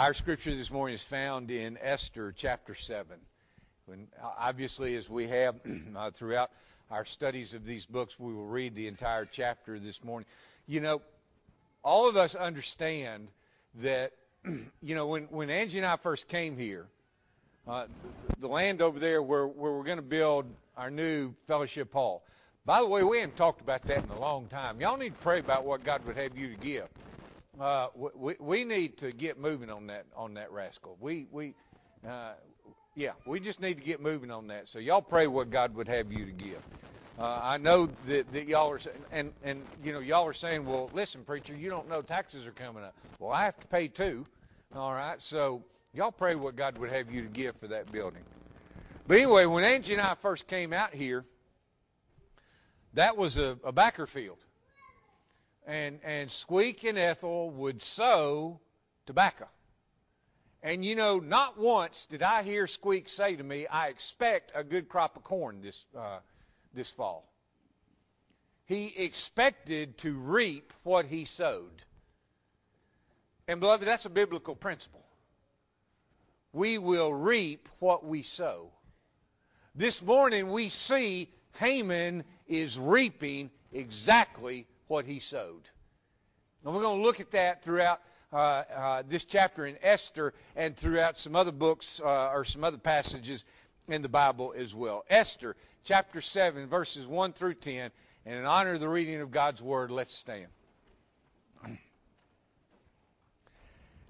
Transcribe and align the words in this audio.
Our 0.00 0.14
scripture 0.14 0.54
this 0.54 0.70
morning 0.70 0.94
is 0.94 1.04
found 1.04 1.50
in 1.50 1.76
Esther 1.78 2.32
chapter 2.34 2.74
7. 2.74 3.18
When, 3.84 4.08
obviously, 4.38 4.96
as 4.96 5.10
we 5.10 5.28
have 5.28 5.56
uh, 5.94 6.10
throughout 6.10 6.50
our 6.90 7.04
studies 7.04 7.52
of 7.52 7.66
these 7.66 7.84
books, 7.84 8.18
we 8.18 8.32
will 8.32 8.46
read 8.46 8.74
the 8.74 8.86
entire 8.86 9.26
chapter 9.26 9.78
this 9.78 10.02
morning. 10.02 10.26
You 10.66 10.80
know, 10.80 11.02
all 11.84 12.08
of 12.08 12.16
us 12.16 12.34
understand 12.34 13.28
that, 13.82 14.12
you 14.82 14.94
know, 14.94 15.06
when, 15.06 15.24
when 15.24 15.50
Angie 15.50 15.76
and 15.76 15.86
I 15.86 15.96
first 15.96 16.28
came 16.28 16.56
here, 16.56 16.86
uh, 17.68 17.84
the, 18.30 18.40
the 18.40 18.48
land 18.48 18.80
over 18.80 18.98
there 18.98 19.22
where, 19.22 19.46
where 19.46 19.72
we're 19.72 19.84
going 19.84 19.98
to 19.98 20.02
build 20.02 20.46
our 20.78 20.90
new 20.90 21.34
fellowship 21.46 21.92
hall. 21.92 22.22
By 22.64 22.80
the 22.80 22.86
way, 22.86 23.02
we 23.04 23.18
haven't 23.18 23.36
talked 23.36 23.60
about 23.60 23.84
that 23.88 24.02
in 24.02 24.08
a 24.08 24.18
long 24.18 24.46
time. 24.46 24.80
Y'all 24.80 24.96
need 24.96 25.12
to 25.12 25.20
pray 25.20 25.40
about 25.40 25.66
what 25.66 25.84
God 25.84 26.06
would 26.06 26.16
have 26.16 26.38
you 26.38 26.48
to 26.48 26.56
give. 26.56 26.88
Uh, 27.58 27.88
we, 28.14 28.34
we 28.38 28.64
need 28.64 28.98
to 28.98 29.12
get 29.12 29.38
moving 29.38 29.70
on 29.70 29.86
that 29.88 30.06
on 30.16 30.34
that 30.34 30.52
rascal. 30.52 30.96
We 31.00 31.26
we 31.30 31.54
uh, 32.06 32.32
yeah, 32.94 33.12
we 33.26 33.40
just 33.40 33.60
need 33.60 33.78
to 33.78 33.84
get 33.84 34.00
moving 34.00 34.30
on 34.30 34.48
that. 34.48 34.68
So 34.68 34.78
y'all 34.78 35.02
pray 35.02 35.26
what 35.26 35.50
God 35.50 35.74
would 35.74 35.88
have 35.88 36.12
you 36.12 36.26
to 36.26 36.32
give. 36.32 36.62
Uh, 37.18 37.40
I 37.42 37.58
know 37.58 37.88
that, 38.06 38.32
that 38.32 38.46
y'all 38.46 38.70
are 38.70 38.80
and 39.10 39.32
and 39.42 39.62
you 39.82 39.92
know 39.92 40.00
y'all 40.00 40.26
are 40.26 40.32
saying, 40.32 40.64
well, 40.64 40.90
listen, 40.92 41.24
preacher, 41.24 41.54
you 41.54 41.68
don't 41.68 41.88
know 41.88 42.02
taxes 42.02 42.46
are 42.46 42.52
coming 42.52 42.84
up. 42.84 42.94
Well, 43.18 43.32
I 43.32 43.44
have 43.44 43.58
to 43.60 43.66
pay 43.66 43.88
too. 43.88 44.26
All 44.74 44.92
right, 44.92 45.20
so 45.20 45.62
y'all 45.92 46.12
pray 46.12 46.36
what 46.36 46.56
God 46.56 46.78
would 46.78 46.90
have 46.90 47.10
you 47.10 47.22
to 47.22 47.28
give 47.28 47.56
for 47.56 47.68
that 47.68 47.90
building. 47.90 48.22
But 49.06 49.18
anyway, 49.18 49.46
when 49.46 49.64
Angie 49.64 49.94
and 49.94 50.02
I 50.02 50.14
first 50.14 50.46
came 50.46 50.72
out 50.72 50.94
here, 50.94 51.24
that 52.94 53.16
was 53.16 53.36
a, 53.36 53.58
a 53.64 53.72
backer 53.72 54.06
field 54.06 54.38
and 55.66 56.00
and 56.04 56.30
Squeak 56.30 56.84
and 56.84 56.98
Ethel 56.98 57.50
would 57.50 57.82
sow 57.82 58.60
tobacco. 59.06 59.48
And 60.62 60.84
you 60.84 60.94
know, 60.94 61.18
not 61.18 61.58
once 61.58 62.06
did 62.06 62.22
I 62.22 62.42
hear 62.42 62.66
Squeak 62.66 63.08
say 63.08 63.36
to 63.36 63.42
me, 63.42 63.66
"I 63.66 63.88
expect 63.88 64.52
a 64.54 64.62
good 64.62 64.88
crop 64.88 65.16
of 65.16 65.24
corn 65.24 65.60
this 65.62 65.84
uh, 65.96 66.18
this 66.74 66.92
fall." 66.92 67.26
He 68.66 68.86
expected 68.96 69.98
to 69.98 70.12
reap 70.12 70.72
what 70.84 71.06
he 71.06 71.24
sowed. 71.24 71.84
And 73.48 73.58
beloved, 73.58 73.84
that's 73.84 74.04
a 74.04 74.10
biblical 74.10 74.54
principle. 74.54 75.04
We 76.52 76.78
will 76.78 77.12
reap 77.12 77.68
what 77.80 78.04
we 78.04 78.22
sow. 78.22 78.70
This 79.74 80.00
morning 80.02 80.50
we 80.50 80.68
see 80.68 81.32
Haman 81.58 82.24
is 82.46 82.78
reaping 82.78 83.50
exactly 83.72 84.66
what 84.90 85.06
he 85.06 85.20
sowed. 85.20 85.62
And 86.64 86.74
we're 86.74 86.82
going 86.82 86.98
to 86.98 87.02
look 87.02 87.20
at 87.20 87.30
that 87.30 87.62
throughout 87.62 88.00
uh, 88.32 88.36
uh, 88.36 89.02
this 89.08 89.24
chapter 89.24 89.64
in 89.64 89.76
Esther 89.82 90.34
and 90.56 90.76
throughout 90.76 91.18
some 91.18 91.36
other 91.36 91.52
books 91.52 92.00
uh, 92.04 92.30
or 92.32 92.44
some 92.44 92.64
other 92.64 92.76
passages 92.76 93.44
in 93.88 94.02
the 94.02 94.08
Bible 94.08 94.52
as 94.56 94.74
well. 94.74 95.04
Esther 95.08 95.56
chapter 95.84 96.20
7, 96.20 96.66
verses 96.66 97.06
1 97.06 97.32
through 97.32 97.54
10. 97.54 97.90
And 98.26 98.38
in 98.38 98.44
honor 98.44 98.74
of 98.74 98.80
the 98.80 98.88
reading 98.88 99.20
of 99.20 99.30
God's 99.30 99.62
Word, 99.62 99.90
let's 99.90 100.14
stand. 100.14 100.48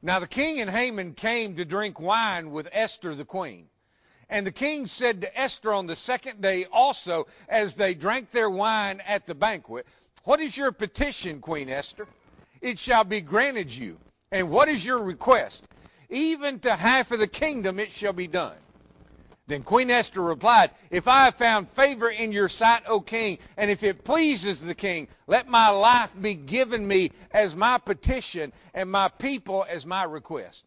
Now 0.03 0.19
the 0.19 0.27
king 0.27 0.63
and 0.63 0.71
Haman 0.71 1.13
came 1.13 1.57
to 1.57 1.67
drink 1.67 2.01
wine 2.01 2.53
with 2.53 2.71
Esther 2.73 3.15
the 3.15 3.27
queen. 3.27 3.67
And 4.31 4.47
the 4.47 4.53
king 4.53 4.87
said 4.87 5.21
to 5.21 5.39
Esther 5.39 5.75
on 5.75 5.85
the 5.85 5.97
second 5.97 6.41
day 6.41 6.65
also, 6.73 7.27
as 7.51 7.75
they 7.75 7.93
drank 7.93 8.31
their 8.31 8.49
wine 8.49 9.03
at 9.07 9.27
the 9.27 9.35
banquet, 9.35 9.87
what 10.25 10.41
is 10.41 10.57
your 10.57 10.73
petition, 10.73 11.41
Queen 11.41 11.69
Esther? 11.69 12.07
It 12.61 12.79
shall 12.79 13.05
be 13.05 13.21
granted 13.21 13.75
you. 13.75 13.99
And 14.33 14.51
what 14.51 14.69
is 14.69 14.85
your 14.85 15.03
request? 15.03 15.65
Even 16.09 16.61
to 16.61 16.75
half 16.75 17.11
of 17.11 17.19
the 17.19 17.27
kingdom 17.27 17.79
it 17.79 17.91
shall 17.91 18.13
be 18.13 18.27
done. 18.27 18.57
Then 19.47 19.65
Queen 19.65 19.91
Esther 19.91 20.23
replied, 20.23 20.71
If 20.91 21.09
I 21.09 21.25
have 21.25 21.35
found 21.35 21.69
favor 21.71 22.09
in 22.09 22.31
your 22.31 22.49
sight, 22.49 22.85
O 22.87 23.01
king, 23.01 23.39
and 23.57 23.69
if 23.69 23.83
it 23.83 24.05
pleases 24.05 24.61
the 24.61 24.77
king, 24.77 25.09
let 25.27 25.49
my 25.49 25.71
life 25.71 26.13
be 26.21 26.35
given 26.35 26.87
me 26.87 27.11
as 27.33 27.57
my 27.57 27.79
petition 27.79 28.53
and 28.75 28.91
my 28.91 29.09
people 29.09 29.67
as 29.69 29.85
my 29.85 30.05
request. 30.05 30.65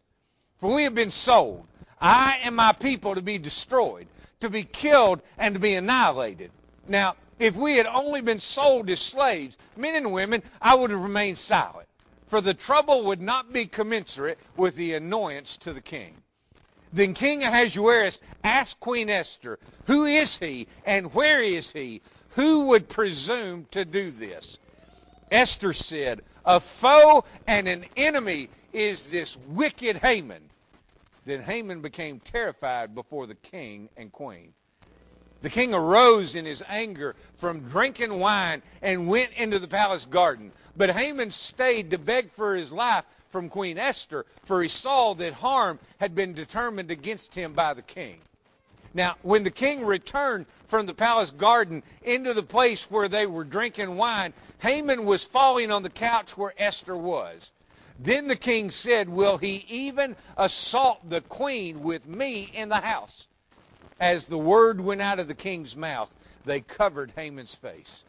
For 0.58 0.74
we 0.74 0.82
have 0.82 0.94
been 0.94 1.10
sold, 1.10 1.66
I 1.98 2.40
and 2.44 2.54
my 2.54 2.72
people, 2.72 3.14
to 3.14 3.22
be 3.22 3.38
destroyed, 3.38 4.06
to 4.40 4.50
be 4.50 4.64
killed, 4.64 5.22
and 5.38 5.54
to 5.54 5.60
be 5.60 5.74
annihilated. 5.74 6.50
Now, 6.86 7.16
if 7.38 7.56
we 7.56 7.76
had 7.76 7.86
only 7.86 8.20
been 8.20 8.40
sold 8.40 8.90
as 8.90 9.00
slaves, 9.00 9.58
men 9.76 9.94
and 9.94 10.12
women, 10.12 10.42
I 10.60 10.74
would 10.74 10.90
have 10.90 11.02
remained 11.02 11.38
silent. 11.38 11.88
For 12.28 12.40
the 12.40 12.54
trouble 12.54 13.04
would 13.04 13.20
not 13.20 13.52
be 13.52 13.66
commensurate 13.66 14.38
with 14.56 14.76
the 14.76 14.94
annoyance 14.94 15.56
to 15.58 15.72
the 15.72 15.80
king. 15.80 16.14
Then 16.92 17.14
King 17.14 17.42
Ahasuerus 17.42 18.20
asked 18.44 18.80
Queen 18.80 19.10
Esther, 19.10 19.58
Who 19.86 20.04
is 20.04 20.38
he 20.38 20.68
and 20.86 21.12
where 21.12 21.42
is 21.42 21.70
he? 21.70 22.02
Who 22.30 22.66
would 22.66 22.88
presume 22.88 23.66
to 23.72 23.84
do 23.84 24.10
this? 24.10 24.58
Esther 25.30 25.72
said, 25.72 26.22
A 26.44 26.60
foe 26.60 27.24
and 27.46 27.68
an 27.68 27.84
enemy 27.96 28.48
is 28.72 29.10
this 29.10 29.36
wicked 29.48 29.96
Haman. 29.96 30.42
Then 31.24 31.42
Haman 31.42 31.80
became 31.80 32.20
terrified 32.20 32.94
before 32.94 33.26
the 33.26 33.34
king 33.34 33.88
and 33.96 34.12
queen. 34.12 34.54
The 35.44 35.50
king 35.50 35.74
arose 35.74 36.34
in 36.34 36.46
his 36.46 36.62
anger 36.66 37.14
from 37.36 37.68
drinking 37.68 38.18
wine 38.18 38.62
and 38.80 39.08
went 39.08 39.30
into 39.36 39.58
the 39.58 39.68
palace 39.68 40.06
garden. 40.06 40.50
But 40.74 40.88
Haman 40.88 41.32
stayed 41.32 41.90
to 41.90 41.98
beg 41.98 42.32
for 42.32 42.56
his 42.56 42.72
life 42.72 43.04
from 43.28 43.50
Queen 43.50 43.76
Esther, 43.76 44.24
for 44.46 44.62
he 44.62 44.70
saw 44.70 45.12
that 45.12 45.34
harm 45.34 45.78
had 46.00 46.14
been 46.14 46.32
determined 46.32 46.90
against 46.90 47.34
him 47.34 47.52
by 47.52 47.74
the 47.74 47.82
king. 47.82 48.22
Now, 48.94 49.16
when 49.20 49.44
the 49.44 49.50
king 49.50 49.84
returned 49.84 50.46
from 50.68 50.86
the 50.86 50.94
palace 50.94 51.30
garden 51.30 51.82
into 52.00 52.32
the 52.32 52.42
place 52.42 52.90
where 52.90 53.08
they 53.08 53.26
were 53.26 53.44
drinking 53.44 53.98
wine, 53.98 54.32
Haman 54.60 55.04
was 55.04 55.24
falling 55.24 55.70
on 55.70 55.82
the 55.82 55.90
couch 55.90 56.38
where 56.38 56.54
Esther 56.56 56.96
was. 56.96 57.52
Then 57.98 58.28
the 58.28 58.36
king 58.36 58.70
said, 58.70 59.10
Will 59.10 59.36
he 59.36 59.66
even 59.68 60.16
assault 60.38 61.06
the 61.06 61.20
queen 61.20 61.82
with 61.82 62.08
me 62.08 62.50
in 62.54 62.70
the 62.70 62.80
house? 62.80 63.26
As 64.00 64.26
the 64.26 64.38
word 64.38 64.80
went 64.80 65.00
out 65.00 65.20
of 65.20 65.28
the 65.28 65.34
king's 65.34 65.76
mouth, 65.76 66.14
they 66.44 66.60
covered 66.60 67.12
Haman's 67.16 67.54
face. 67.54 68.04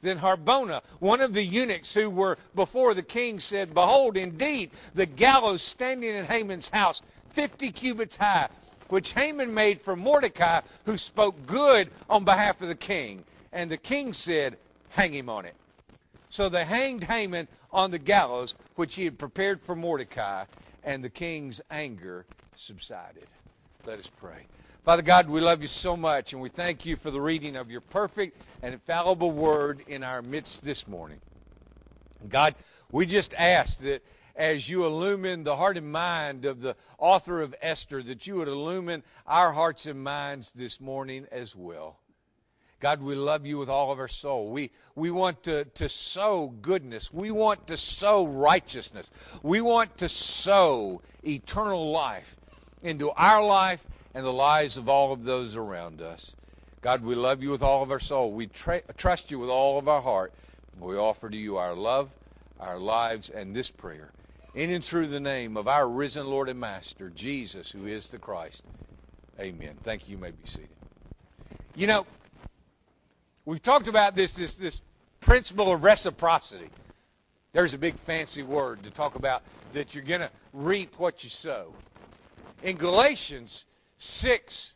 Then 0.00 0.18
Harbona, 0.18 0.82
one 1.00 1.20
of 1.20 1.34
the 1.34 1.42
eunuchs 1.42 1.92
who 1.92 2.08
were 2.08 2.38
before 2.54 2.94
the 2.94 3.02
king, 3.02 3.40
said, 3.40 3.74
Behold, 3.74 4.16
indeed, 4.16 4.70
the 4.94 5.06
gallows 5.06 5.62
standing 5.62 6.14
in 6.14 6.24
Haman's 6.24 6.68
house, 6.68 7.02
fifty 7.32 7.72
cubits 7.72 8.16
high, 8.16 8.48
which 8.88 9.12
Haman 9.12 9.52
made 9.52 9.80
for 9.80 9.96
Mordecai, 9.96 10.60
who 10.86 10.96
spoke 10.96 11.46
good 11.46 11.90
on 12.08 12.24
behalf 12.24 12.62
of 12.62 12.68
the 12.68 12.74
king. 12.74 13.24
And 13.52 13.70
the 13.70 13.76
king 13.76 14.12
said, 14.12 14.56
Hang 14.90 15.12
him 15.12 15.28
on 15.28 15.44
it. 15.44 15.54
So 16.30 16.48
they 16.48 16.64
hanged 16.64 17.04
Haman 17.04 17.48
on 17.72 17.90
the 17.90 17.98
gallows, 17.98 18.54
which 18.76 18.94
he 18.94 19.04
had 19.04 19.18
prepared 19.18 19.60
for 19.62 19.74
Mordecai, 19.74 20.44
and 20.84 21.02
the 21.02 21.10
king's 21.10 21.60
anger 21.70 22.24
subsided. 22.56 23.26
Let 23.84 23.98
us 23.98 24.10
pray. 24.20 24.46
Father 24.84 25.02
God, 25.02 25.28
we 25.28 25.40
love 25.40 25.60
you 25.60 25.68
so 25.68 25.96
much, 25.96 26.32
and 26.32 26.40
we 26.40 26.48
thank 26.48 26.86
you 26.86 26.96
for 26.96 27.10
the 27.10 27.20
reading 27.20 27.56
of 27.56 27.70
your 27.70 27.82
perfect 27.82 28.40
and 28.62 28.72
infallible 28.72 29.30
word 29.30 29.82
in 29.86 30.02
our 30.02 30.22
midst 30.22 30.64
this 30.64 30.88
morning. 30.88 31.20
God, 32.28 32.54
we 32.90 33.04
just 33.04 33.34
ask 33.34 33.80
that 33.80 34.02
as 34.34 34.68
you 34.68 34.86
illumine 34.86 35.44
the 35.44 35.56
heart 35.56 35.76
and 35.76 35.92
mind 35.92 36.46
of 36.46 36.62
the 36.62 36.74
author 36.96 37.42
of 37.42 37.54
Esther, 37.60 38.02
that 38.02 38.26
you 38.26 38.36
would 38.36 38.48
illumine 38.48 39.02
our 39.26 39.52
hearts 39.52 39.84
and 39.84 40.02
minds 40.02 40.52
this 40.52 40.80
morning 40.80 41.26
as 41.32 41.54
well. 41.54 41.98
God, 42.80 43.02
we 43.02 43.16
love 43.16 43.44
you 43.44 43.58
with 43.58 43.68
all 43.68 43.90
of 43.90 43.98
our 43.98 44.08
soul. 44.08 44.50
We, 44.50 44.70
we 44.94 45.10
want 45.10 45.42
to, 45.42 45.64
to 45.64 45.88
sow 45.88 46.46
goodness. 46.62 47.12
We 47.12 47.30
want 47.32 47.66
to 47.66 47.76
sow 47.76 48.24
righteousness. 48.24 49.10
We 49.42 49.60
want 49.60 49.98
to 49.98 50.08
sow 50.08 51.02
eternal 51.24 51.90
life 51.90 52.36
into 52.82 53.10
our 53.10 53.44
life 53.44 53.84
and 54.18 54.26
the 54.26 54.32
lives 54.32 54.76
of 54.76 54.88
all 54.88 55.12
of 55.12 55.22
those 55.22 55.54
around 55.54 56.02
us. 56.02 56.34
God, 56.80 57.04
we 57.04 57.14
love 57.14 57.40
you 57.40 57.52
with 57.52 57.62
all 57.62 57.84
of 57.84 57.92
our 57.92 58.00
soul. 58.00 58.32
We 58.32 58.48
tra- 58.48 58.82
trust 58.96 59.30
you 59.30 59.38
with 59.38 59.48
all 59.48 59.78
of 59.78 59.86
our 59.86 60.00
heart. 60.00 60.32
We 60.80 60.96
offer 60.96 61.30
to 61.30 61.36
you 61.36 61.58
our 61.58 61.72
love, 61.72 62.10
our 62.58 62.80
lives, 62.80 63.30
and 63.30 63.54
this 63.54 63.70
prayer. 63.70 64.10
In 64.56 64.70
and 64.70 64.82
through 64.82 65.06
the 65.06 65.20
name 65.20 65.56
of 65.56 65.68
our 65.68 65.88
risen 65.88 66.26
Lord 66.26 66.48
and 66.48 66.58
Master, 66.58 67.10
Jesus, 67.10 67.70
who 67.70 67.86
is 67.86 68.08
the 68.08 68.18
Christ. 68.18 68.64
Amen. 69.38 69.76
Thank 69.84 70.08
you. 70.08 70.16
You 70.16 70.18
may 70.20 70.32
be 70.32 70.46
seated. 70.46 70.68
You 71.76 71.86
know, 71.86 72.04
we've 73.44 73.62
talked 73.62 73.86
about 73.86 74.16
this, 74.16 74.34
this, 74.34 74.56
this 74.56 74.80
principle 75.20 75.72
of 75.72 75.84
reciprocity. 75.84 76.70
There's 77.52 77.72
a 77.72 77.78
big 77.78 77.94
fancy 77.94 78.42
word 78.42 78.82
to 78.82 78.90
talk 78.90 79.14
about 79.14 79.44
that 79.74 79.94
you're 79.94 80.02
going 80.02 80.22
to 80.22 80.30
reap 80.52 80.98
what 80.98 81.22
you 81.22 81.30
sow. 81.30 81.72
In 82.64 82.74
Galatians, 82.74 83.64
6, 83.98 84.72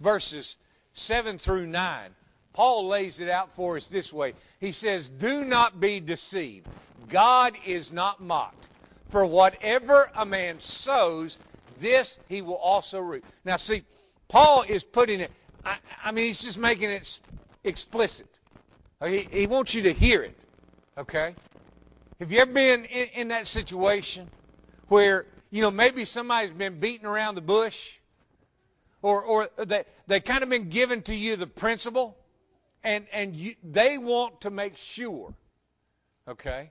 verses 0.00 0.56
7 0.94 1.38
through 1.38 1.66
9, 1.66 2.10
Paul 2.52 2.86
lays 2.86 3.18
it 3.18 3.28
out 3.28 3.54
for 3.56 3.76
us 3.76 3.86
this 3.86 4.12
way. 4.12 4.34
He 4.60 4.72
says, 4.72 5.08
Do 5.08 5.44
not 5.44 5.80
be 5.80 6.00
deceived. 6.00 6.66
God 7.08 7.54
is 7.66 7.92
not 7.92 8.20
mocked. 8.20 8.68
For 9.08 9.26
whatever 9.26 10.10
a 10.16 10.24
man 10.24 10.60
sows, 10.60 11.38
this 11.78 12.18
he 12.28 12.42
will 12.42 12.56
also 12.56 13.00
reap. 13.00 13.24
Now, 13.44 13.56
see, 13.56 13.82
Paul 14.28 14.62
is 14.62 14.84
putting 14.84 15.20
it, 15.20 15.30
I, 15.64 15.76
I 16.04 16.12
mean, 16.12 16.26
he's 16.26 16.42
just 16.42 16.58
making 16.58 16.90
it 16.90 17.20
explicit. 17.64 18.26
Uh, 19.00 19.06
he, 19.06 19.28
he 19.30 19.46
wants 19.46 19.74
you 19.74 19.82
to 19.82 19.92
hear 19.92 20.22
it. 20.22 20.36
Okay? 20.96 21.34
Have 22.20 22.30
you 22.30 22.38
ever 22.38 22.52
been 22.52 22.84
in, 22.84 23.08
in 23.14 23.28
that 23.28 23.46
situation 23.46 24.28
where, 24.88 25.26
you 25.50 25.62
know, 25.62 25.70
maybe 25.70 26.04
somebody's 26.04 26.52
been 26.52 26.78
beating 26.78 27.06
around 27.06 27.34
the 27.34 27.40
bush? 27.40 27.98
Or, 29.04 29.20
or 29.20 29.50
they, 29.58 29.84
they 30.06 30.20
kind 30.20 30.42
of 30.42 30.48
been 30.48 30.70
given 30.70 31.02
to 31.02 31.14
you 31.14 31.36
the 31.36 31.46
principle, 31.46 32.16
and, 32.82 33.06
and 33.12 33.36
you, 33.36 33.54
they 33.62 33.98
want 33.98 34.40
to 34.40 34.50
make 34.50 34.78
sure, 34.78 35.34
okay? 36.26 36.70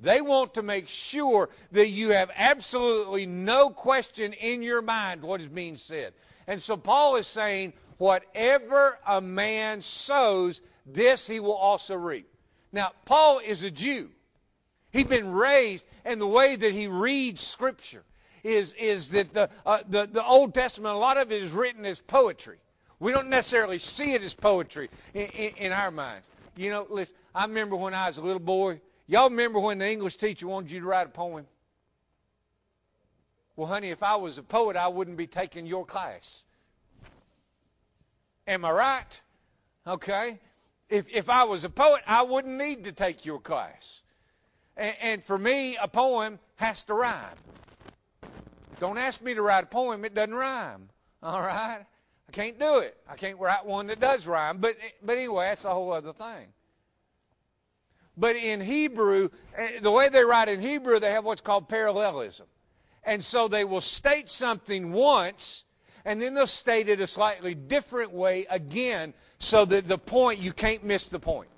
They 0.00 0.22
want 0.22 0.54
to 0.54 0.62
make 0.62 0.88
sure 0.88 1.50
that 1.72 1.88
you 1.88 2.12
have 2.12 2.30
absolutely 2.34 3.26
no 3.26 3.68
question 3.68 4.32
in 4.32 4.62
your 4.62 4.80
mind 4.80 5.20
what 5.20 5.42
is 5.42 5.48
being 5.48 5.76
said. 5.76 6.14
And 6.46 6.62
so 6.62 6.78
Paul 6.78 7.16
is 7.16 7.26
saying, 7.26 7.74
whatever 7.98 8.98
a 9.06 9.20
man 9.20 9.82
sows, 9.82 10.62
this 10.86 11.26
he 11.26 11.38
will 11.38 11.52
also 11.52 11.96
reap. 11.96 12.26
Now, 12.72 12.92
Paul 13.04 13.40
is 13.40 13.62
a 13.62 13.70
Jew. 13.70 14.08
He'd 14.90 15.10
been 15.10 15.30
raised, 15.30 15.84
in 16.06 16.18
the 16.18 16.26
way 16.26 16.56
that 16.56 16.72
he 16.72 16.86
reads 16.86 17.42
Scripture 17.42 18.04
is, 18.42 18.72
is 18.74 19.10
that 19.10 19.32
the, 19.32 19.50
uh, 19.64 19.78
the, 19.88 20.08
the 20.10 20.24
Old 20.24 20.54
Testament, 20.54 20.94
a 20.94 20.98
lot 20.98 21.16
of 21.16 21.30
it 21.32 21.42
is 21.42 21.50
written 21.50 21.84
as 21.86 22.00
poetry. 22.00 22.58
We 22.98 23.12
don't 23.12 23.28
necessarily 23.28 23.78
see 23.78 24.12
it 24.14 24.22
as 24.22 24.34
poetry 24.34 24.88
in, 25.14 25.26
in, 25.26 25.54
in 25.56 25.72
our 25.72 25.90
minds. 25.90 26.26
You 26.56 26.70
know, 26.70 26.86
listen, 26.88 27.14
I 27.34 27.46
remember 27.46 27.76
when 27.76 27.94
I 27.94 28.08
was 28.08 28.18
a 28.18 28.22
little 28.22 28.40
boy. 28.40 28.80
Y'all 29.06 29.30
remember 29.30 29.58
when 29.58 29.78
the 29.78 29.90
English 29.90 30.16
teacher 30.16 30.46
wanted 30.46 30.70
you 30.70 30.80
to 30.80 30.86
write 30.86 31.06
a 31.06 31.10
poem? 31.10 31.46
Well, 33.56 33.66
honey, 33.66 33.90
if 33.90 34.02
I 34.02 34.16
was 34.16 34.38
a 34.38 34.42
poet, 34.42 34.76
I 34.76 34.88
wouldn't 34.88 35.16
be 35.16 35.26
taking 35.26 35.66
your 35.66 35.84
class. 35.84 36.44
Am 38.46 38.64
I 38.64 38.70
right? 38.70 39.20
Okay. 39.86 40.38
If, 40.88 41.06
if 41.12 41.28
I 41.28 41.44
was 41.44 41.64
a 41.64 41.70
poet, 41.70 42.02
I 42.06 42.22
wouldn't 42.22 42.56
need 42.56 42.84
to 42.84 42.92
take 42.92 43.24
your 43.24 43.40
class. 43.40 44.00
And, 44.76 44.94
and 45.00 45.24
for 45.24 45.38
me, 45.38 45.76
a 45.76 45.88
poem 45.88 46.38
has 46.56 46.82
to 46.84 46.94
rhyme. 46.94 47.36
Don't 48.82 48.98
ask 48.98 49.22
me 49.22 49.32
to 49.34 49.42
write 49.42 49.62
a 49.62 49.66
poem, 49.68 50.04
it 50.04 50.12
doesn't 50.12 50.34
rhyme. 50.34 50.88
All 51.22 51.40
right? 51.40 51.86
I 52.28 52.32
can't 52.32 52.58
do 52.58 52.78
it. 52.78 52.96
I 53.08 53.14
can't 53.14 53.38
write 53.38 53.64
one 53.64 53.86
that 53.86 54.00
does 54.00 54.26
rhyme. 54.26 54.58
But, 54.58 54.76
but 55.00 55.18
anyway, 55.18 55.44
that's 55.50 55.64
a 55.64 55.72
whole 55.72 55.92
other 55.92 56.12
thing. 56.12 56.48
But 58.16 58.34
in 58.34 58.60
Hebrew, 58.60 59.28
eh, 59.56 59.78
the 59.78 59.90
way 59.92 60.08
they 60.08 60.24
write 60.24 60.48
in 60.48 60.60
Hebrew, 60.60 60.98
they 60.98 61.12
have 61.12 61.24
what's 61.24 61.40
called 61.40 61.68
parallelism. 61.68 62.48
And 63.04 63.24
so 63.24 63.46
they 63.46 63.62
will 63.62 63.80
state 63.80 64.28
something 64.28 64.90
once, 64.90 65.62
and 66.04 66.20
then 66.20 66.34
they'll 66.34 66.48
state 66.48 66.88
it 66.88 67.00
a 67.00 67.06
slightly 67.06 67.54
different 67.54 68.10
way 68.10 68.46
again, 68.50 69.14
so 69.38 69.64
that 69.64 69.86
the 69.86 69.96
point, 69.96 70.40
you 70.40 70.52
can't 70.52 70.82
miss 70.82 71.06
the 71.06 71.20
point. 71.20 71.50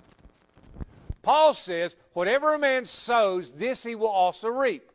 Paul 1.23 1.55
says, 1.55 1.95
whatever 2.13 2.53
a 2.53 2.59
man 2.59 2.85
sows, 2.85 3.51
this 3.51 3.81
he 3.81 3.95
will 3.95 4.09
also 4.09 4.47
reap. 4.47 4.91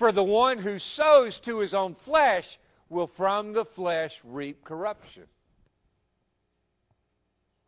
For 0.00 0.12
the 0.12 0.24
one 0.24 0.56
who 0.56 0.78
sows 0.78 1.40
to 1.40 1.58
his 1.58 1.74
own 1.74 1.92
flesh 1.92 2.58
will 2.88 3.06
from 3.06 3.52
the 3.52 3.66
flesh 3.66 4.18
reap 4.24 4.64
corruption. 4.64 5.24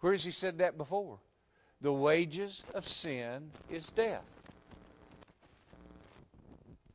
Where 0.00 0.12
has 0.12 0.25
he 0.25 0.31
said 0.31 0.56
that 0.56 0.79
before? 0.79 1.19
The 1.82 1.93
wages 1.93 2.62
of 2.73 2.88
sin 2.88 3.50
is 3.70 3.87
death. 3.90 4.25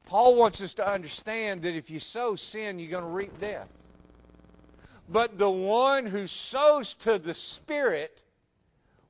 Paul 0.07 0.33
wants 0.33 0.59
us 0.63 0.73
to 0.73 0.91
understand 0.91 1.61
that 1.61 1.75
if 1.75 1.91
you 1.91 1.99
sow 1.99 2.35
sin, 2.35 2.79
you're 2.79 2.89
going 2.89 3.03
to 3.03 3.07
reap 3.07 3.39
death. 3.39 3.71
But 5.07 5.37
the 5.37 5.51
one 5.51 6.07
who 6.07 6.25
sows 6.25 6.95
to 7.01 7.19
the 7.19 7.35
Spirit 7.35 8.23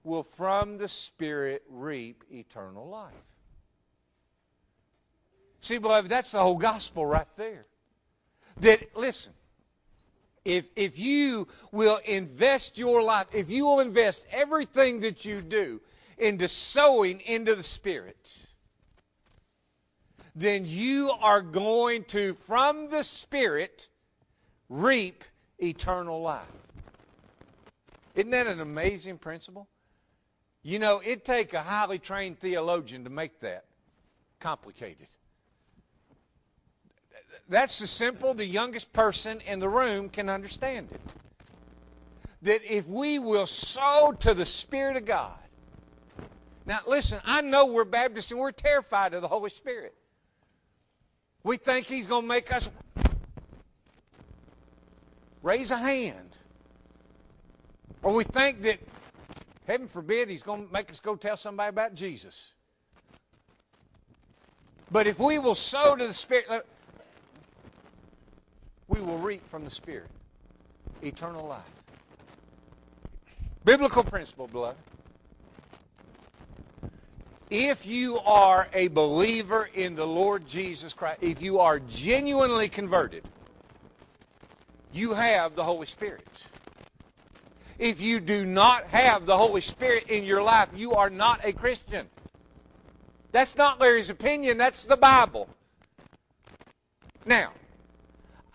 will 0.03 0.23
from 0.23 0.77
the 0.77 0.89
Spirit 0.89 1.63
reap 1.69 2.25
eternal 2.29 2.85
life. 2.89 3.13
See, 5.67 5.79
beloved, 5.79 6.09
that's 6.09 6.31
the 6.31 6.39
whole 6.39 6.55
gospel 6.55 7.05
right 7.05 7.27
there. 7.35 7.65
That, 8.61 8.95
listen, 8.95 9.33
if, 10.45 10.65
if 10.77 10.97
you 10.97 11.49
will 11.73 11.99
invest 12.05 12.77
your 12.77 13.03
life, 13.03 13.27
if 13.33 13.49
you 13.49 13.65
will 13.65 13.81
invest 13.81 14.25
everything 14.31 15.01
that 15.01 15.25
you 15.25 15.41
do 15.41 15.81
into 16.17 16.47
sowing 16.47 17.19
into 17.19 17.53
the 17.53 17.63
Spirit, 17.63 18.37
then 20.37 20.63
you 20.65 21.11
are 21.11 21.41
going 21.41 22.05
to, 22.05 22.35
from 22.45 22.87
the 22.89 23.03
Spirit, 23.03 23.89
reap 24.69 25.25
eternal 25.59 26.21
life. 26.21 26.47
Isn't 28.15 28.31
that 28.31 28.47
an 28.47 28.61
amazing 28.61 29.17
principle? 29.17 29.67
You 30.63 30.79
know, 30.79 31.01
it'd 31.03 31.25
take 31.25 31.53
a 31.53 31.61
highly 31.61 31.99
trained 31.99 32.39
theologian 32.39 33.03
to 33.03 33.09
make 33.09 33.41
that 33.41 33.65
complicated. 34.39 35.07
That's 37.49 37.75
so 37.75 37.85
simple, 37.85 38.33
the 38.33 38.45
youngest 38.45 38.91
person 38.91 39.41
in 39.47 39.59
the 39.59 39.69
room 39.69 40.09
can 40.09 40.29
understand 40.29 40.89
it. 40.91 41.01
That 42.41 42.61
if 42.69 42.87
we 42.87 43.19
will 43.19 43.47
sow 43.47 44.13
to 44.19 44.33
the 44.33 44.45
Spirit 44.45 44.97
of 44.97 45.05
God. 45.05 45.31
Now, 46.65 46.79
listen, 46.85 47.19
I 47.25 47.41
know 47.41 47.67
we're 47.67 47.85
Baptists 47.85 48.31
and 48.31 48.39
we're 48.39 48.51
terrified 48.51 49.13
of 49.13 49.21
the 49.21 49.27
Holy 49.29 49.49
Spirit. 49.49 49.95
We 51.43 51.55
think 51.55 51.87
He's 51.87 52.07
going 52.07 52.23
to 52.23 52.27
make 52.27 52.51
us 52.53 52.69
raise 55.41 55.71
a 55.71 55.77
hand. 55.77 56.35
Or 58.03 58.13
we 58.13 58.25
think 58.25 58.63
that, 58.63 58.79
heaven 59.65 59.87
forbid, 59.87 60.29
He's 60.29 60.43
going 60.43 60.67
to 60.67 60.73
make 60.73 60.91
us 60.91 60.99
go 60.99 61.15
tell 61.15 61.37
somebody 61.37 61.69
about 61.69 61.93
Jesus. 61.95 62.51
But 64.91 65.07
if 65.07 65.17
we 65.19 65.39
will 65.39 65.55
sow 65.55 65.95
to 65.95 66.07
the 66.07 66.13
Spirit, 66.13 66.65
we 68.87 69.01
will 69.01 69.17
reap 69.17 69.47
from 69.49 69.65
the 69.65 69.71
Spirit 69.71 70.09
eternal 71.01 71.47
life. 71.47 71.61
Biblical 73.65 74.03
principle, 74.03 74.47
beloved. 74.47 74.77
If 77.49 77.85
you 77.85 78.19
are 78.19 78.67
a 78.73 78.87
believer 78.87 79.69
in 79.73 79.95
the 79.95 80.05
Lord 80.05 80.47
Jesus 80.47 80.93
Christ, 80.93 81.19
if 81.21 81.41
you 81.41 81.59
are 81.59 81.79
genuinely 81.79 82.67
converted, 82.67 83.23
you 84.93 85.13
have 85.13 85.55
the 85.55 85.63
Holy 85.63 85.85
Spirit. 85.85 86.27
If 87.79 88.01
you 88.01 88.19
do 88.19 88.45
not 88.45 88.85
have 88.87 89.25
the 89.25 89.37
Holy 89.37 89.61
Spirit 89.61 90.09
in 90.09 90.23
your 90.23 90.41
life, 90.41 90.69
you 90.75 90.93
are 90.93 91.09
not 91.09 91.41
a 91.45 91.53
Christian. 91.53 92.07
That's 93.31 93.55
not 93.55 93.79
Larry's 93.79 94.09
opinion, 94.09 94.57
that's 94.57 94.83
the 94.85 94.97
Bible. 94.97 95.47
Now, 97.25 97.51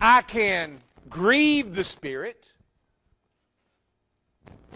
I 0.05 0.23
can 0.23 0.81
grieve 1.09 1.77
the 1.77 1.85
Spirit. 1.85 2.53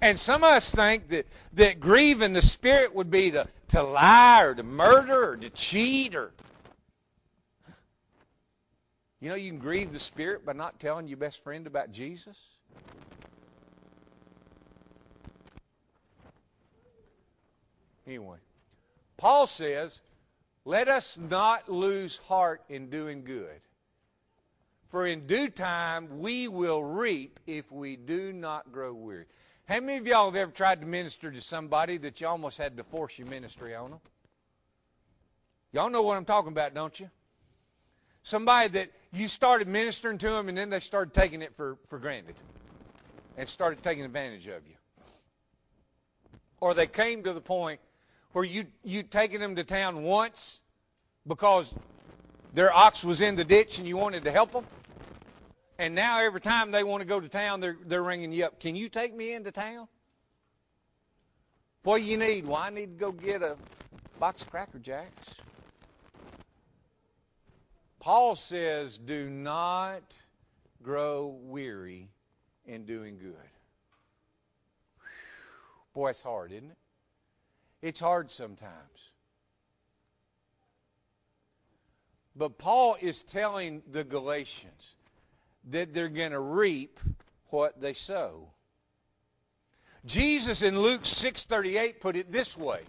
And 0.00 0.21
some 0.21 0.45
of 0.45 0.50
us 0.50 0.71
think 0.71 1.09
that, 1.09 1.26
that 1.54 1.80
grieving 1.80 2.33
the 2.33 2.42
Spirit 2.42 2.95
would 2.95 3.11
be 3.11 3.33
to, 3.33 3.49
to 3.71 3.83
lie 3.83 4.45
or 4.45 4.54
to 4.54 4.62
murder 4.62 5.33
or 5.33 5.37
to 5.37 5.50
cheat 5.50 6.14
or. 6.14 6.33
You 9.21 9.30
know, 9.30 9.35
you 9.35 9.50
can 9.50 9.59
grieve 9.59 9.92
the 9.92 9.99
Spirit 9.99 10.47
by 10.47 10.52
not 10.52 10.78
telling 10.78 11.09
your 11.09 11.16
best 11.16 11.42
friend 11.42 11.66
about 11.66 11.90
Jesus. 11.90 12.37
Anyway, 18.06 18.38
Paul 19.16 19.49
says, 19.49 20.00
let 20.64 20.87
us 20.87 21.18
not 21.18 21.68
lose 21.68 22.16
heart 22.28 22.62
in 22.68 22.90
doing 22.90 23.25
good. 23.25 23.61
For 24.97 25.07
in 25.07 25.26
due 25.26 25.50
time 25.50 26.21
we 26.21 26.49
will 26.49 26.83
reap 26.83 27.38
if 27.47 27.71
we 27.71 27.97
do 27.97 28.33
not 28.33 28.73
grow 28.73 28.95
weary. 28.95 29.26
How 29.69 29.79
many 29.81 29.99
of 29.99 30.07
y'all 30.07 30.25
have 30.25 30.37
ever 30.37 30.50
tried 30.50 30.81
to 30.81 30.87
minister 30.87 31.31
to 31.31 31.43
somebody 31.43 31.99
that 31.99 32.19
you 32.23 32.26
almost 32.26 32.57
had 32.57 32.79
to 32.79 32.83
force 32.83 33.19
your 33.19 33.29
ministry 33.29 33.75
on 33.75 33.91
them? 33.91 34.00
Y'all 35.71 35.91
know 35.91 36.00
what 36.00 36.17
I'm 36.17 36.25
talking 36.25 36.50
about, 36.50 36.73
don't 36.73 36.99
you? 36.99 37.11
Somebody 38.23 38.69
that 38.69 38.91
you 39.12 39.29
started 39.29 39.69
ministering 39.69 40.17
to 40.17 40.31
them 40.31 40.49
and 40.49 40.57
then 40.57 40.71
they 40.71 40.81
started 40.81 41.12
taking 41.12 41.43
it 41.43 41.55
for, 41.59 41.76
for 41.91 41.99
granted 41.99 42.37
and 43.37 43.47
started 43.47 43.83
taking 43.83 44.03
advantage 44.03 44.47
of 44.47 44.67
you. 44.67 44.76
Or 46.59 46.73
they 46.73 46.87
came 46.87 47.23
to 47.25 47.35
the 47.35 47.43
point 47.43 47.81
where 48.33 48.47
you 48.47 48.65
you 48.83 49.03
taken 49.03 49.43
them 49.43 49.57
to 49.57 49.65
town 49.65 50.05
once 50.05 50.59
because 51.26 51.71
their 52.55 52.75
ox 52.75 53.05
was 53.05 53.21
in 53.21 53.35
the 53.35 53.45
ditch 53.45 53.79
and 53.79 53.87
you 53.87 53.99
wanted 53.99 54.25
to 54.25 54.33
help 54.33 54.53
them. 54.53 54.65
And 55.78 55.95
now 55.95 56.21
every 56.21 56.40
time 56.40 56.71
they 56.71 56.85
want 56.85 57.02
to 57.02 57.06
go 57.06 57.21
to 57.21 57.28
town, 57.28 57.61
they're, 57.61 57.76
they're 57.85 58.02
ringing 58.02 58.33
you 58.33 58.47
up. 58.47 58.61
Can 58.61 58.76
you 58.76 58.88
take 58.88 59.14
me 59.14 59.33
into 59.33 59.52
town? 59.52 59.88
What 61.83 61.99
do 61.99 62.04
you 62.04 62.16
need? 62.16 62.47
Well, 62.47 62.56
I 62.56 62.71
need 62.71 62.99
to 62.99 62.99
go 62.99 63.12
get 63.12 63.42
a 63.42 63.56
box 64.18 64.42
of 64.42 64.50
Cracker 64.50 64.78
Jacks. 64.78 65.28
Paul 68.00 68.37
says, 68.37 68.99
do 68.99 69.28
not 69.28 70.02
grow 70.83 71.37
weary 71.42 72.09
in 72.64 72.87
doing 72.87 73.18
good. 73.18 73.35
Boy, 75.92 76.11
it's 76.11 76.21
hard, 76.21 76.52
isn't 76.52 76.71
it? 76.71 76.76
It's 77.83 78.00
hard 78.00 78.30
sometimes. 78.30 79.11
But 82.35 82.59
Paul 82.59 82.97
is 83.00 83.23
telling 83.23 83.83
the 83.90 84.04
Galatians 84.04 84.95
that 85.66 85.92
they're 85.92 86.08
going 86.08 86.32
to 86.32 86.40
reap 86.40 87.00
what 87.50 87.80
they 87.80 87.94
sow. 87.94 88.49
Jesus 90.04 90.62
in 90.62 90.78
Luke 90.78 91.02
6:38 91.02 92.00
put 92.00 92.16
it 92.16 92.30
this 92.30 92.56
way. 92.56 92.82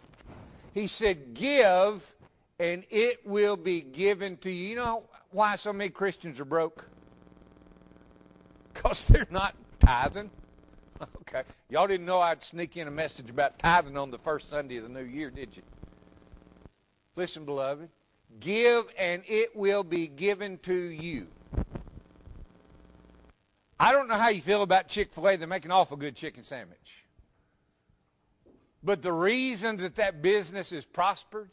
He 0.73 0.87
said, 0.87 1.33
"Give 1.33 2.15
and 2.59 2.85
it 2.89 3.25
will 3.25 3.57
be 3.57 3.81
given 3.81 4.37
to 4.37 4.51
you." 4.51 4.69
You 4.69 4.75
know 4.75 5.03
why 5.31 5.55
so 5.55 5.73
many 5.73 5.89
Christians 5.89 6.39
are 6.39 6.45
broke? 6.45 6.85
Cuz 8.75 9.05
they're 9.07 9.27
not 9.29 9.55
tithing. 9.79 10.31
Okay. 11.21 11.43
Y'all 11.69 11.85
didn't 11.85 12.07
know 12.07 12.19
I'd 12.19 12.41
sneak 12.41 12.75
in 12.75 12.87
a 12.87 12.91
message 12.91 13.29
about 13.29 13.59
tithing 13.59 13.97
on 13.97 14.09
the 14.09 14.17
first 14.17 14.49
Sunday 14.49 14.77
of 14.77 14.83
the 14.83 14.89
new 14.89 15.03
year, 15.03 15.29
did 15.29 15.55
you? 15.55 15.61
Listen, 17.15 17.45
beloved. 17.45 17.89
Give 18.39 18.85
and 18.97 19.21
it 19.27 19.55
will 19.55 19.83
be 19.83 20.07
given 20.07 20.57
to 20.59 20.73
you. 20.73 21.27
I 23.79 23.91
don't 23.91 24.07
know 24.07 24.15
how 24.15 24.29
you 24.29 24.41
feel 24.41 24.63
about 24.63 24.87
Chick 24.87 25.13
fil 25.13 25.29
A. 25.29 25.35
They 25.37 25.45
make 25.45 25.65
an 25.65 25.71
awful 25.71 25.97
good 25.97 26.15
chicken 26.15 26.43
sandwich. 26.43 27.03
But 28.83 29.01
the 29.01 29.11
reason 29.11 29.77
that 29.77 29.95
that 29.95 30.21
business 30.21 30.69
has 30.71 30.85
prospered 30.85 31.49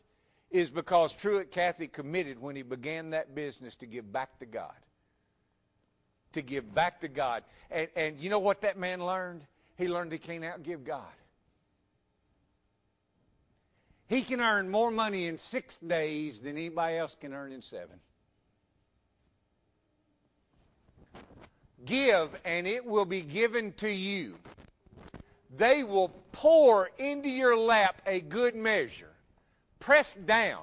is 0.51 0.71
because 0.71 1.13
Truett 1.13 1.51
Cathy 1.51 1.89
committed 1.89 2.41
when 2.41 2.55
he 2.55 2.63
began 2.63 3.11
that 3.11 3.35
business 3.35 3.75
to 3.77 3.87
give 3.87 4.11
back 4.13 4.39
to 4.39 4.47
God. 4.47 4.73
To 6.35 6.43
give 6.43 6.73
back 6.75 7.01
to 7.01 7.09
God. 7.09 7.43
And, 7.71 7.89
and 7.97 8.21
you 8.21 8.31
know 8.31 8.39
what 8.39 8.61
that 8.63 8.79
man 8.79 9.05
learned? 9.05 9.43
He 9.77 9.89
learned 9.89 10.13
he 10.13 10.19
can't 10.19 10.45
outgive 10.45 10.85
God. 10.85 11.03
He 14.07 14.23
can 14.23 14.41
earn 14.41 14.71
more 14.71 14.91
money 14.91 15.27
in 15.27 15.39
six 15.39 15.77
days 15.79 16.41
than 16.41 16.53
anybody 16.53 16.99
else 16.99 17.17
can 17.21 17.35
earn 17.35 17.53
in 17.53 17.63
seven. 17.63 17.99
Give, 21.85 22.31
and 22.45 22.67
it 22.67 22.85
will 22.85 23.05
be 23.05 23.21
given 23.21 23.73
to 23.75 23.91
you. 23.91 24.37
They 25.57 25.85
will 25.85 26.09
pour 26.33 26.91
into 26.99 27.29
your 27.29 27.57
lap 27.57 28.01
a 28.07 28.21
good 28.21 28.55
measure, 28.55 29.11
pressed 29.79 30.27
down, 30.27 30.63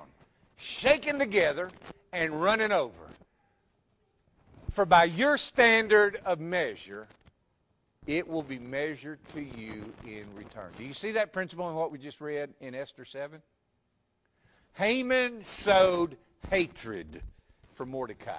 shaken 0.57 1.19
together, 1.19 1.69
and 2.11 2.41
running 2.41 2.71
over. 2.71 3.03
For 4.71 4.85
by 4.85 5.05
your 5.05 5.37
standard 5.37 6.19
of 6.25 6.39
measure, 6.39 7.07
it 8.07 8.27
will 8.27 8.41
be 8.41 8.59
measured 8.59 9.19
to 9.29 9.41
you 9.41 9.93
in 10.05 10.25
return. 10.35 10.71
Do 10.77 10.83
you 10.83 10.93
see 10.93 11.11
that 11.11 11.33
principle 11.33 11.69
in 11.69 11.75
what 11.75 11.91
we 11.91 11.99
just 11.99 12.19
read 12.19 12.49
in 12.59 12.73
Esther 12.73 13.05
7? 13.05 13.41
Haman 14.73 15.45
sowed 15.53 16.17
hatred 16.49 17.21
for 17.75 17.85
Mordecai. 17.85 18.33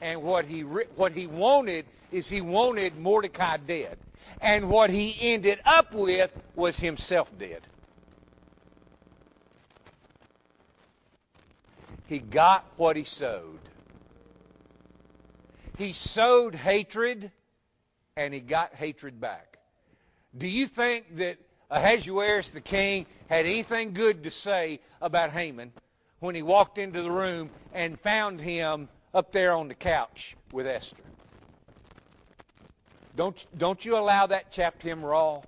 And 0.00 0.22
what 0.22 0.44
he 0.44 0.60
what 0.60 1.12
he 1.12 1.26
wanted 1.26 1.86
is 2.12 2.28
he 2.28 2.40
wanted 2.40 2.98
Mordecai 2.98 3.56
dead. 3.56 3.96
And 4.40 4.68
what 4.68 4.90
he 4.90 5.16
ended 5.20 5.60
up 5.64 5.92
with 5.94 6.32
was 6.54 6.78
himself 6.78 7.30
dead. 7.38 7.60
He 12.06 12.18
got 12.18 12.64
what 12.76 12.96
he 12.96 13.04
sowed. 13.04 13.60
He 15.78 15.92
sowed 15.92 16.54
hatred 16.54 17.30
and 18.16 18.32
he 18.32 18.40
got 18.40 18.74
hatred 18.74 19.20
back. 19.20 19.58
Do 20.36 20.46
you 20.46 20.66
think 20.66 21.16
that 21.16 21.38
Ahasuerus 21.70 22.50
the 22.50 22.60
king 22.60 23.06
had 23.28 23.46
anything 23.46 23.94
good 23.94 24.24
to 24.24 24.30
say 24.30 24.80
about 25.00 25.30
Haman 25.30 25.72
when 26.20 26.34
he 26.34 26.42
walked 26.42 26.78
into 26.78 27.02
the 27.02 27.10
room 27.10 27.50
and 27.72 27.98
found 27.98 28.40
him 28.40 28.88
up 29.14 29.32
there 29.32 29.54
on 29.54 29.68
the 29.68 29.74
couch 29.74 30.36
with 30.52 30.66
Esther? 30.66 30.96
Don't, 33.16 33.46
don't 33.56 33.84
you 33.84 33.96
allow 33.96 34.26
that 34.26 34.50
chap 34.50 34.82
him 34.82 35.04
raw? 35.04 35.40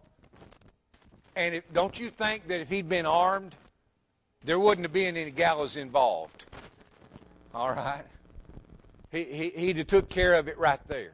And 1.34 1.56
if, 1.56 1.72
don't 1.72 1.98
you 1.98 2.10
think 2.10 2.46
that 2.46 2.60
if 2.60 2.68
he'd 2.70 2.88
been 2.88 3.06
armed, 3.06 3.54
there 4.44 4.58
wouldn't 4.58 4.84
have 4.84 4.92
been 4.92 5.16
any 5.16 5.32
gallows 5.32 5.76
involved? 5.76 6.46
All 7.52 7.70
right? 7.70 8.04
He, 9.10 9.24
he, 9.24 9.50
he'd 9.50 9.76
have 9.78 9.86
took 9.88 10.08
care 10.08 10.34
of 10.34 10.48
it 10.48 10.58
right 10.58 10.80
there. 10.86 11.12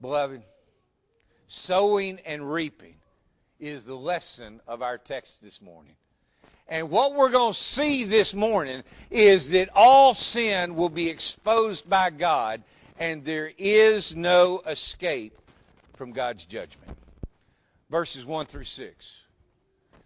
Beloved, 0.00 0.42
sowing 1.46 2.20
and 2.26 2.52
reaping 2.52 2.96
is 3.58 3.86
the 3.86 3.96
lesson 3.96 4.60
of 4.68 4.82
our 4.82 4.98
text 4.98 5.42
this 5.42 5.62
morning. 5.62 5.96
And 6.68 6.90
what 6.90 7.14
we're 7.14 7.30
going 7.30 7.52
to 7.52 7.58
see 7.58 8.04
this 8.04 8.34
morning 8.34 8.84
is 9.10 9.50
that 9.50 9.68
all 9.74 10.14
sin 10.14 10.76
will 10.76 10.88
be 10.88 11.10
exposed 11.10 11.88
by 11.88 12.10
God 12.10 12.62
and 12.98 13.24
there 13.24 13.50
is 13.58 14.14
no 14.14 14.60
escape 14.66 15.38
from 15.96 16.12
God's 16.12 16.44
judgment. 16.44 16.96
Verses 17.90 18.24
1 18.24 18.46
through 18.46 18.64
6. 18.64 19.20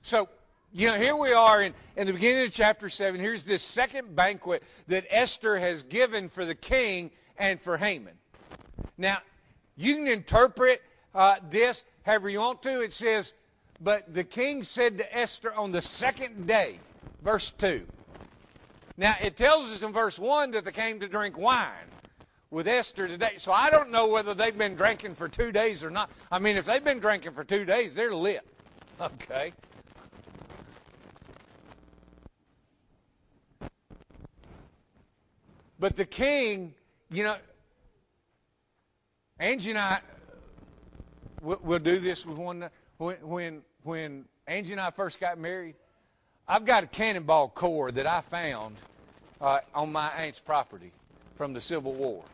So, 0.02 0.28
you 0.72 0.88
know, 0.88 0.96
here 0.96 1.16
we 1.16 1.32
are 1.32 1.62
in, 1.62 1.74
in 1.96 2.06
the 2.06 2.12
beginning 2.12 2.46
of 2.46 2.52
chapter 2.52 2.88
7. 2.88 3.20
Here's 3.20 3.44
this 3.44 3.62
second 3.62 4.16
banquet 4.16 4.62
that 4.88 5.06
Esther 5.10 5.58
has 5.58 5.82
given 5.84 6.28
for 6.28 6.44
the 6.44 6.54
king 6.54 7.10
and 7.38 7.60
for 7.60 7.76
Haman. 7.76 8.14
Now, 8.96 9.18
you 9.76 9.94
can 9.94 10.08
interpret 10.08 10.82
uh, 11.14 11.36
this 11.50 11.82
however 12.04 12.28
you 12.28 12.40
want 12.40 12.62
to. 12.62 12.80
It 12.80 12.92
says, 12.92 13.32
But 13.80 14.12
the 14.12 14.24
king 14.24 14.64
said 14.64 14.98
to 14.98 15.16
Esther 15.16 15.54
on 15.54 15.72
the 15.72 15.82
second 15.82 16.46
day, 16.46 16.80
verse 17.22 17.50
2. 17.52 17.86
Now, 18.96 19.14
it 19.22 19.36
tells 19.36 19.72
us 19.72 19.82
in 19.82 19.92
verse 19.92 20.18
1 20.18 20.50
that 20.52 20.64
they 20.64 20.72
came 20.72 20.98
to 21.00 21.08
drink 21.08 21.38
wine 21.38 21.70
with 22.50 22.66
Esther 22.66 23.06
today. 23.06 23.34
So 23.36 23.52
I 23.52 23.70
don't 23.70 23.90
know 23.90 24.08
whether 24.08 24.34
they've 24.34 24.56
been 24.56 24.74
drinking 24.74 25.14
for 25.14 25.28
two 25.28 25.52
days 25.52 25.84
or 25.84 25.90
not. 25.90 26.10
I 26.32 26.40
mean, 26.40 26.56
if 26.56 26.66
they've 26.66 26.82
been 26.82 26.98
drinking 26.98 27.32
for 27.32 27.44
two 27.44 27.64
days, 27.64 27.94
they're 27.94 28.14
lit. 28.14 28.44
Okay. 29.00 29.52
But 35.78 35.94
the 35.94 36.04
king, 36.04 36.74
you 37.08 37.22
know, 37.22 37.36
Angie 39.38 39.70
and 39.70 39.78
I, 39.78 40.00
we'll, 41.40 41.78
do 41.78 42.00
this 42.00 42.26
with 42.26 42.38
one. 42.38 42.68
When, 42.98 43.16
when, 43.22 43.62
when 43.84 44.24
Angie 44.46 44.72
and 44.72 44.80
I 44.80 44.90
first 44.90 45.20
got 45.20 45.38
married, 45.38 45.76
I've 46.48 46.64
got 46.64 46.82
a 46.84 46.86
cannonball 46.86 47.48
core 47.48 47.92
that 47.92 48.06
I 48.06 48.20
found 48.22 48.76
uh, 49.40 49.60
on 49.74 49.92
my 49.92 50.08
aunt's 50.08 50.40
property 50.40 50.90
from 51.36 51.52
the 51.52 51.60
Civil 51.60 51.92
War. 51.94 52.24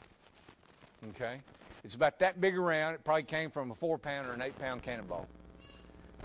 Okay? 1.11 1.41
It's 1.85 1.95
about 1.95 2.19
that 2.21 2.41
big 2.41 2.57
around. 2.57 2.95
It 2.95 3.05
probably 3.05 3.25
came 3.25 3.51
from 3.51 3.71
a 3.71 3.75
four 3.75 3.99
pound 3.99 4.27
or 4.27 4.33
an 4.33 4.41
eight 4.41 4.59
pound 4.59 4.83
cannonball. 4.83 5.29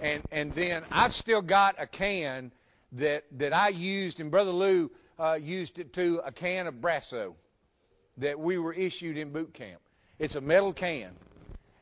And 0.02 0.24
and 0.32 0.54
then 0.54 0.84
I've 0.90 1.14
still 1.14 1.42
got 1.42 1.76
a 1.78 1.86
can 1.86 2.54
that 2.94 3.26
that 3.38 3.52
I 3.52 3.68
used, 3.68 4.22
and 4.22 4.32
Brother 4.32 4.52
Lou 4.52 4.90
uh, 5.20 5.38
used 5.42 5.80
it 5.80 5.92
to 5.94 6.22
a 6.24 6.32
can 6.32 6.68
of 6.68 6.76
Brasso 6.76 7.34
that 8.20 8.40
we 8.40 8.58
were 8.58 8.72
issued 8.72 9.18
in 9.18 9.32
boot 9.32 9.54
camp. 9.54 9.82
It's 10.18 10.36
a 10.36 10.42
metal 10.42 10.72
can. 10.72 11.12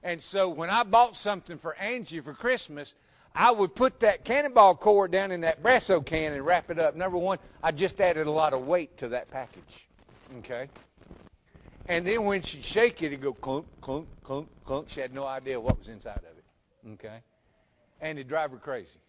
And 0.04 0.22
so 0.22 0.50
when 0.50 0.70
I 0.70 0.84
bought 0.84 1.16
something 1.16 1.58
for 1.58 1.76
Angie 1.76 2.20
for 2.20 2.34
Christmas, 2.34 2.94
I 3.36 3.52
would 3.52 3.76
put 3.76 4.00
that 4.00 4.26
cannonball 4.26 4.76
cord 4.76 5.12
down 5.12 5.32
in 5.32 5.42
that 5.42 5.62
Brasso 5.62 6.04
can 6.04 6.34
and 6.34 6.46
wrap 6.46 6.72
it 6.72 6.80
up. 6.80 6.96
Number 6.96 7.18
one, 7.18 7.40
I 7.62 7.72
just 7.72 8.02
added 8.02 8.28
a 8.28 8.32
lot 8.32 8.54
of 8.54 8.66
weight 8.66 8.98
to 8.98 9.10
that 9.10 9.30
package. 9.30 9.88
Okay? 10.40 10.70
And 11.88 12.06
then 12.06 12.26
when 12.26 12.42
she'd 12.42 12.64
shake 12.64 13.02
it, 13.02 13.08
it'd 13.08 13.22
go 13.22 13.34
clunk, 13.34 13.66
clunk, 13.80 14.08
clunk, 14.24 14.50
clunk. 14.66 14.90
She 14.90 15.02
had 15.02 15.14
no 15.14 15.26
idea 15.26 15.60
what 15.60 15.78
was 15.78 15.88
inside 15.88 16.18
of 16.18 16.38
it. 16.38 16.94
Okay? 16.94 17.20
And 18.02 18.18
it'd 18.18 18.28
drive 18.28 18.52
her 18.52 18.58
crazy. 18.58 19.00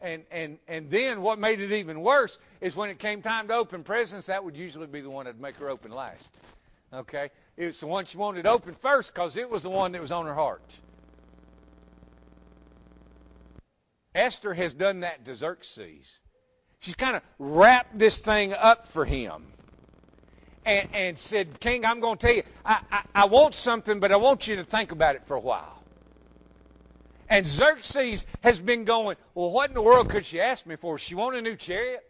And, 0.00 0.24
and, 0.32 0.58
and 0.66 0.90
then 0.90 1.22
what 1.22 1.38
made 1.38 1.60
it 1.60 1.70
even 1.70 2.00
worse 2.02 2.38
is 2.60 2.74
when 2.74 2.90
it 2.90 2.98
came 2.98 3.22
time 3.22 3.46
to 3.48 3.54
open 3.54 3.84
presents, 3.84 4.26
that 4.26 4.44
would 4.44 4.56
usually 4.56 4.88
be 4.88 5.00
the 5.00 5.10
one 5.10 5.26
that'd 5.26 5.40
make 5.40 5.56
her 5.56 5.68
open 5.68 5.92
last. 5.92 6.40
Okay? 6.92 7.30
It 7.56 7.66
was 7.66 7.80
the 7.80 7.86
one 7.86 8.06
she 8.06 8.16
wanted 8.16 8.46
open 8.46 8.74
first 8.74 9.12
because 9.12 9.36
it 9.36 9.48
was 9.50 9.62
the 9.62 9.70
one 9.70 9.92
that 9.92 10.00
was 10.00 10.12
on 10.12 10.26
her 10.26 10.34
heart. 10.34 10.62
Esther 14.14 14.54
has 14.54 14.74
done 14.74 15.00
that 15.00 15.24
to 15.24 15.34
Xerxes. 15.34 16.20
She's 16.80 16.94
kind 16.94 17.16
of 17.16 17.22
wrapped 17.38 17.98
this 17.98 18.18
thing 18.20 18.52
up 18.52 18.86
for 18.88 19.04
him 19.04 19.44
and, 20.64 20.86
and 20.92 21.18
said, 21.18 21.60
King, 21.60 21.84
I'm 21.84 22.00
going 22.00 22.18
to 22.18 22.26
tell 22.26 22.36
you, 22.36 22.42
I, 22.64 22.80
I, 22.90 23.02
I 23.14 23.24
want 23.26 23.54
something, 23.54 24.00
but 24.00 24.12
I 24.12 24.16
want 24.16 24.46
you 24.46 24.56
to 24.56 24.64
think 24.64 24.92
about 24.92 25.16
it 25.16 25.26
for 25.26 25.36
a 25.36 25.40
while. 25.40 25.82
And 27.28 27.46
Xerxes 27.46 28.26
has 28.42 28.60
been 28.60 28.84
going, 28.84 29.16
well, 29.34 29.50
what 29.50 29.70
in 29.70 29.74
the 29.74 29.82
world 29.82 30.08
could 30.08 30.26
she 30.26 30.40
ask 30.40 30.66
me 30.66 30.76
for? 30.76 30.98
She 30.98 31.14
want 31.14 31.36
a 31.36 31.42
new 31.42 31.56
chariot? 31.56 32.04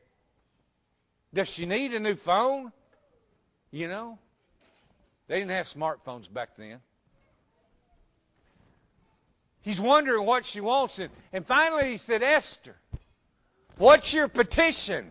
Does 1.32 1.48
she 1.48 1.66
need 1.66 1.94
a 1.94 2.00
new 2.00 2.16
phone? 2.16 2.72
You 3.70 3.88
know? 3.88 4.18
They 5.32 5.38
didn't 5.38 5.52
have 5.52 5.66
smartphones 5.66 6.30
back 6.30 6.58
then. 6.58 6.78
He's 9.62 9.80
wondering 9.80 10.26
what 10.26 10.44
she 10.44 10.60
wants. 10.60 10.98
And, 10.98 11.08
and 11.32 11.46
finally 11.46 11.92
he 11.92 11.96
said, 11.96 12.22
Esther, 12.22 12.76
what's 13.78 14.12
your 14.12 14.28
petition? 14.28 15.10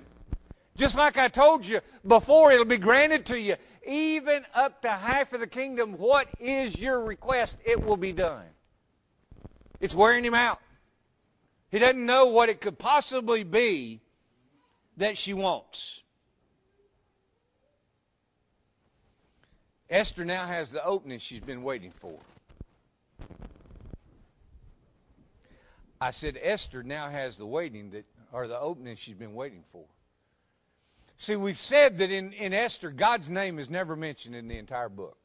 Just 0.77 0.95
like 0.95 1.17
I 1.17 1.27
told 1.27 1.65
you 1.65 1.79
before, 2.07 2.51
it'll 2.51 2.65
be 2.65 2.77
granted 2.77 3.25
to 3.25 3.39
you. 3.39 3.55
Even 3.87 4.45
up 4.53 4.83
to 4.83 4.91
half 4.91 5.33
of 5.33 5.39
the 5.39 5.47
kingdom, 5.47 5.93
what 5.93 6.27
is 6.39 6.77
your 6.77 7.03
request? 7.03 7.57
It 7.65 7.83
will 7.83 7.97
be 7.97 8.11
done. 8.11 8.45
It's 9.79 9.95
wearing 9.95 10.23
him 10.23 10.35
out. 10.35 10.59
He 11.71 11.79
doesn't 11.79 12.05
know 12.05 12.27
what 12.27 12.49
it 12.49 12.61
could 12.61 12.77
possibly 12.77 13.43
be 13.43 14.01
that 14.97 15.17
she 15.17 15.33
wants. 15.33 16.03
Esther 19.91 20.23
now 20.23 20.45
has 20.45 20.71
the 20.71 20.83
opening 20.83 21.19
she's 21.19 21.41
been 21.41 21.63
waiting 21.63 21.91
for. 21.91 22.17
I 25.99 26.11
said 26.11 26.39
Esther 26.41 26.81
now 26.81 27.09
has 27.09 27.37
the 27.37 27.45
waiting 27.45 27.91
that 27.91 28.05
or 28.31 28.47
the 28.47 28.57
opening 28.57 28.95
she's 28.95 29.15
been 29.15 29.35
waiting 29.35 29.63
for. 29.73 29.83
See, 31.17 31.35
we've 31.35 31.57
said 31.57 31.97
that 31.99 32.09
in, 32.09 32.31
in 32.33 32.53
Esther, 32.53 32.89
God's 32.89 33.29
name 33.29 33.59
is 33.59 33.69
never 33.69 33.95
mentioned 33.95 34.33
in 34.33 34.47
the 34.47 34.57
entire 34.57 34.89
book. 34.89 35.17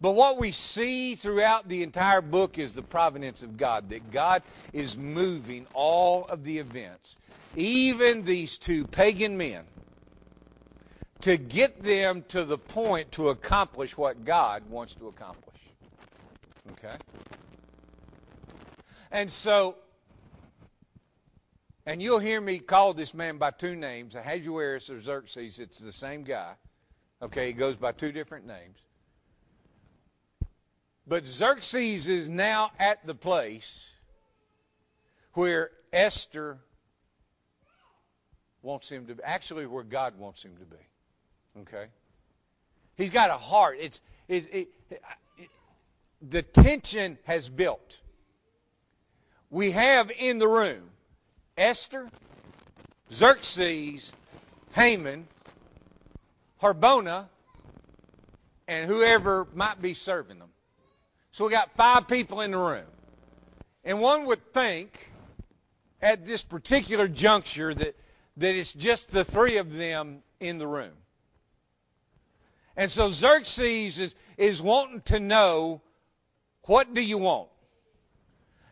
But 0.00 0.12
what 0.12 0.38
we 0.38 0.52
see 0.52 1.16
throughout 1.16 1.66
the 1.66 1.82
entire 1.82 2.20
book 2.20 2.58
is 2.58 2.72
the 2.72 2.82
providence 2.82 3.42
of 3.42 3.56
God, 3.56 3.88
that 3.90 4.12
God 4.12 4.42
is 4.72 4.96
moving 4.96 5.66
all 5.74 6.26
of 6.26 6.44
the 6.44 6.58
events, 6.58 7.16
even 7.56 8.22
these 8.22 8.58
two 8.58 8.86
pagan 8.86 9.36
men, 9.36 9.64
to 11.22 11.36
get 11.36 11.82
them 11.82 12.24
to 12.28 12.44
the 12.44 12.58
point 12.58 13.12
to 13.12 13.30
accomplish 13.30 13.96
what 13.96 14.24
God 14.24 14.68
wants 14.70 14.94
to 14.94 15.08
accomplish. 15.08 15.56
Okay? 16.72 16.96
And 19.10 19.32
so, 19.32 19.76
and 21.86 22.02
you'll 22.02 22.18
hear 22.18 22.40
me 22.40 22.58
call 22.58 22.94
this 22.94 23.14
man 23.14 23.38
by 23.38 23.50
two 23.50 23.74
names, 23.74 24.14
Ahasuerus 24.14 24.90
or 24.90 25.00
Xerxes. 25.00 25.58
It's 25.58 25.78
the 25.78 25.92
same 25.92 26.24
guy. 26.24 26.52
Okay, 27.20 27.48
he 27.48 27.52
goes 27.52 27.76
by 27.76 27.92
two 27.92 28.12
different 28.12 28.46
names. 28.46 28.78
But 31.06 31.26
Xerxes 31.26 32.06
is 32.06 32.28
now 32.28 32.70
at 32.78 33.04
the 33.06 33.14
place 33.14 33.90
where 35.32 35.70
Esther 35.92 36.58
wants 38.62 38.90
him 38.90 39.06
to 39.06 39.14
be. 39.14 39.22
Actually, 39.24 39.66
where 39.66 39.84
God 39.84 40.18
wants 40.18 40.42
him 40.42 40.54
to 40.58 40.64
be. 40.64 40.76
Okay? 41.62 41.86
He's 42.96 43.10
got 43.10 43.30
a 43.30 43.36
heart. 43.36 43.78
It's 43.80 44.00
it, 44.28 44.54
it, 44.54 44.68
it, 44.90 45.02
the 46.20 46.42
tension 46.42 47.18
has 47.24 47.48
built. 47.48 48.00
We 49.50 49.70
have 49.70 50.10
in 50.10 50.38
the 50.38 50.48
room 50.48 50.82
Esther, 51.56 52.08
Xerxes, 53.12 54.12
Haman, 54.72 55.26
Harbona, 56.62 57.26
and 58.66 58.86
whoever 58.86 59.46
might 59.54 59.80
be 59.80 59.94
serving 59.94 60.38
them. 60.38 60.50
So 61.32 61.46
we 61.46 61.50
got 61.50 61.70
five 61.76 62.08
people 62.08 62.40
in 62.40 62.50
the 62.50 62.58
room. 62.58 62.86
And 63.84 64.00
one 64.00 64.26
would 64.26 64.52
think 64.52 65.10
at 66.02 66.24
this 66.24 66.42
particular 66.42 67.08
juncture 67.08 67.72
that, 67.72 67.96
that 68.36 68.54
it's 68.54 68.72
just 68.72 69.10
the 69.10 69.24
three 69.24 69.56
of 69.56 69.74
them 69.74 70.22
in 70.40 70.58
the 70.58 70.66
room. 70.66 70.92
And 72.78 72.88
so 72.92 73.10
Xerxes 73.10 73.98
is, 73.98 74.14
is 74.36 74.62
wanting 74.62 75.00
to 75.06 75.18
know, 75.18 75.82
what 76.62 76.94
do 76.94 77.00
you 77.00 77.18
want? 77.18 77.48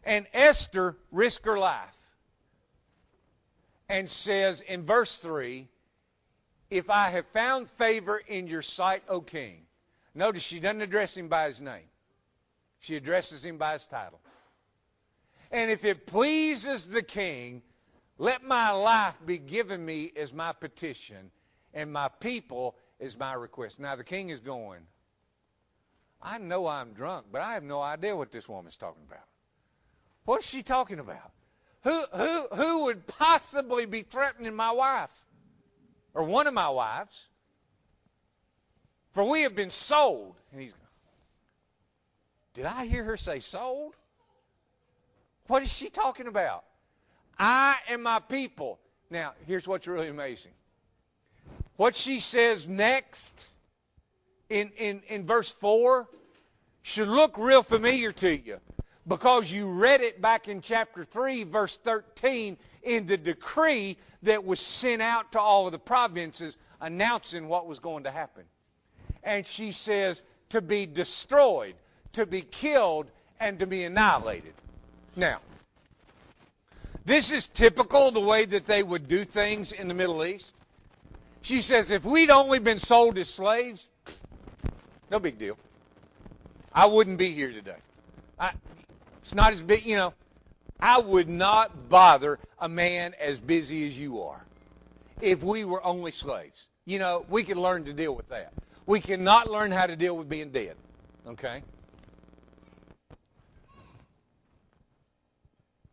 And 0.05 0.29
Esther 0.33 0.97
risked 1.11 1.45
her 1.45 1.59
life 1.59 1.97
and 3.89 4.09
says 4.09 4.61
in 4.61 4.85
verse 4.85 5.17
3, 5.19 5.67
If 6.71 6.89
I 6.89 7.09
have 7.11 7.27
found 7.33 7.69
favor 7.69 8.23
in 8.29 8.47
your 8.47 8.63
sight, 8.63 9.03
O 9.09 9.21
king. 9.21 9.67
Notice 10.15 10.45
she 10.45 10.61
doesn't 10.61 10.83
address 10.83 11.17
him 11.17 11.27
by 11.27 11.49
his 11.49 11.61
name. 11.61 11.89
She 12.79 12.95
addresses 12.95 13.45
him 13.45 13.59
by 13.59 13.73
his 13.73 13.87
title. 13.87 14.21
And 15.51 15.69
if 15.69 15.85
it 15.85 16.07
pleases 16.07 16.89
the 16.89 17.03
king, 17.03 17.61
let 18.19 18.45
my 18.45 18.71
life 18.71 19.17
be 19.27 19.39
given 19.39 19.85
me 19.85 20.13
as 20.15 20.33
my 20.33 20.53
petition, 20.53 21.33
and 21.75 21.93
my 21.93 22.07
people 22.21 22.77
as 23.01 23.19
my 23.19 23.35
request. 23.35 23.79
Now 23.81 23.97
the 23.97 24.05
king 24.05 24.31
is 24.31 24.41
going, 24.41 24.81
I 26.23 26.39
know 26.39 26.67
I'm 26.67 26.93
drunk, 26.93 27.27
but 27.31 27.43
I 27.43 27.55
have 27.55 27.63
no 27.63 27.81
idea 27.81 28.17
what 28.17 28.31
this 28.31 28.49
woman's 28.49 28.77
talking 28.77 29.03
about. 29.07 29.25
What's 30.25 30.47
she 30.47 30.63
talking 30.63 30.99
about? 30.99 31.33
Who, 31.83 32.03
who, 32.13 32.49
who 32.53 32.85
would 32.85 33.07
possibly 33.07 33.87
be 33.87 34.03
threatening 34.03 34.55
my 34.55 34.73
wife? 34.73 35.13
Or 36.15 36.25
one 36.25 36.47
of 36.47 36.55
my 36.55 36.71
wives? 36.71 37.29
For 39.13 39.25
we 39.25 39.43
have 39.43 39.55
been 39.55 39.71
sold. 39.71 40.35
And 40.53 40.61
he's 40.61 40.73
did 42.57 42.65
I 42.65 42.87
hear 42.87 43.05
her 43.05 43.19
say 43.19 43.41
sold? 43.41 43.95
What 45.47 45.63
is 45.63 45.71
she 45.71 45.91
talking 45.91 46.27
about? 46.27 46.65
I 47.39 47.77
and 47.91 48.03
my 48.03 48.19
people. 48.19 48.79
Now, 49.11 49.35
here's 49.47 49.69
what's 49.69 49.87
really 49.87 50.09
amazing. 50.09 50.53
What 51.77 51.95
she 51.95 52.21
says 52.21 52.67
next 52.67 53.39
in, 54.49 54.71
in, 54.77 55.03
in 55.09 55.27
verse 55.27 55.51
4 55.51 56.09
should 56.83 57.09
look 57.09 57.37
real 57.37 57.63
familiar 57.63 58.13
to 58.13 58.37
you 58.37 58.59
because 59.07 59.51
you 59.51 59.69
read 59.69 60.01
it 60.01 60.21
back 60.21 60.49
in 60.49 60.61
chapter 60.61 61.05
3, 61.05 61.45
verse 61.45 61.77
13, 61.85 62.57
in 62.83 63.07
the 63.07 63.17
decree 63.17 63.97
that 64.23 64.45
was 64.45 64.61
sent 64.61 65.03
out 65.03 65.33
to 65.33 65.41
all 65.41 65.67
of 65.67 65.73
the 65.73 65.79
provinces 65.79 66.57
announcing 66.81 67.49
what 67.49 67.67
was 67.67 67.79
going 67.79 68.05
to 68.05 68.11
happen. 68.11 68.45
And 69.23 69.47
she 69.47 69.73
says, 69.73 70.23
to 70.51 70.61
be 70.61 70.87
destroyed 70.87 71.75
to 72.17 72.27
be 72.27 72.41
killed 72.41 73.07
and 73.39 73.59
to 73.59 73.67
be 73.67 73.85
annihilated. 73.85 74.55
Now, 75.15 75.39
this 77.05 77.31
is 77.31 77.47
typical 77.47 78.11
the 78.11 78.21
way 78.21 78.47
that 78.47 78.67
they 78.67 78.83
would 78.83 79.07
do 79.07 79.25
things 79.25 79.73
in 79.73 79.87
the 79.89 79.95
Middle 79.95 80.25
East. 80.25 80.53
She 81.47 81.63
says, 81.63 81.93
if 81.93 82.05
we'd 82.05 82.31
only 82.31 82.59
been 82.59 82.81
sold 82.81 83.17
as 83.19 83.29
slaves, 83.29 83.89
no 85.13 85.21
big 85.21 85.39
deal. 85.39 85.57
I 86.73 86.87
wouldn't 86.87 87.19
be 87.19 87.31
here 87.31 87.53
today. 87.53 87.77
I, 88.37 88.51
it's 89.23 89.33
not 89.33 89.53
as 89.53 89.63
big, 89.63 89.87
you 89.87 89.95
know. 89.95 90.13
I 90.81 90.99
would 90.99 91.29
not 91.29 91.89
bother 91.89 92.41
a 92.59 92.69
man 92.69 93.15
as 93.21 93.39
busy 93.39 93.87
as 93.87 93.97
you 93.97 94.23
are 94.23 94.45
if 95.21 95.45
we 95.45 95.65
were 95.65 95.81
only 95.87 96.11
slaves. 96.11 96.67
You 96.85 96.99
know, 96.99 97.25
we 97.29 97.45
can 97.45 97.63
learn 97.63 97.85
to 97.85 97.93
deal 97.93 98.17
with 98.17 98.29
that. 98.31 98.53
We 98.85 98.99
cannot 98.99 99.49
learn 99.49 99.71
how 99.71 99.87
to 99.87 99.95
deal 99.95 100.17
with 100.17 100.29
being 100.29 100.51
dead. 100.51 100.75
Okay? 101.29 101.63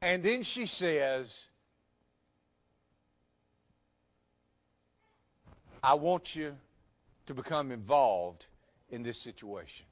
And 0.01 0.23
then 0.23 0.41
she 0.41 0.65
says, 0.65 1.45
I 5.83 5.95
want 5.95 6.33
you 6.33 6.55
to 7.25 7.33
become 7.33 7.71
involved 7.71 8.45
in 8.89 9.03
this 9.03 9.19
situation. 9.19 9.85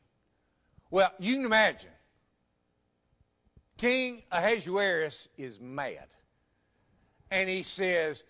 Well, 0.90 1.12
you 1.20 1.36
can 1.36 1.46
imagine. 1.46 1.90
King 3.78 4.24
Ahasuerus 4.32 5.28
is 5.38 5.60
mad. 5.60 6.08
And 7.30 7.50
he 7.50 7.64
says, 7.64 8.24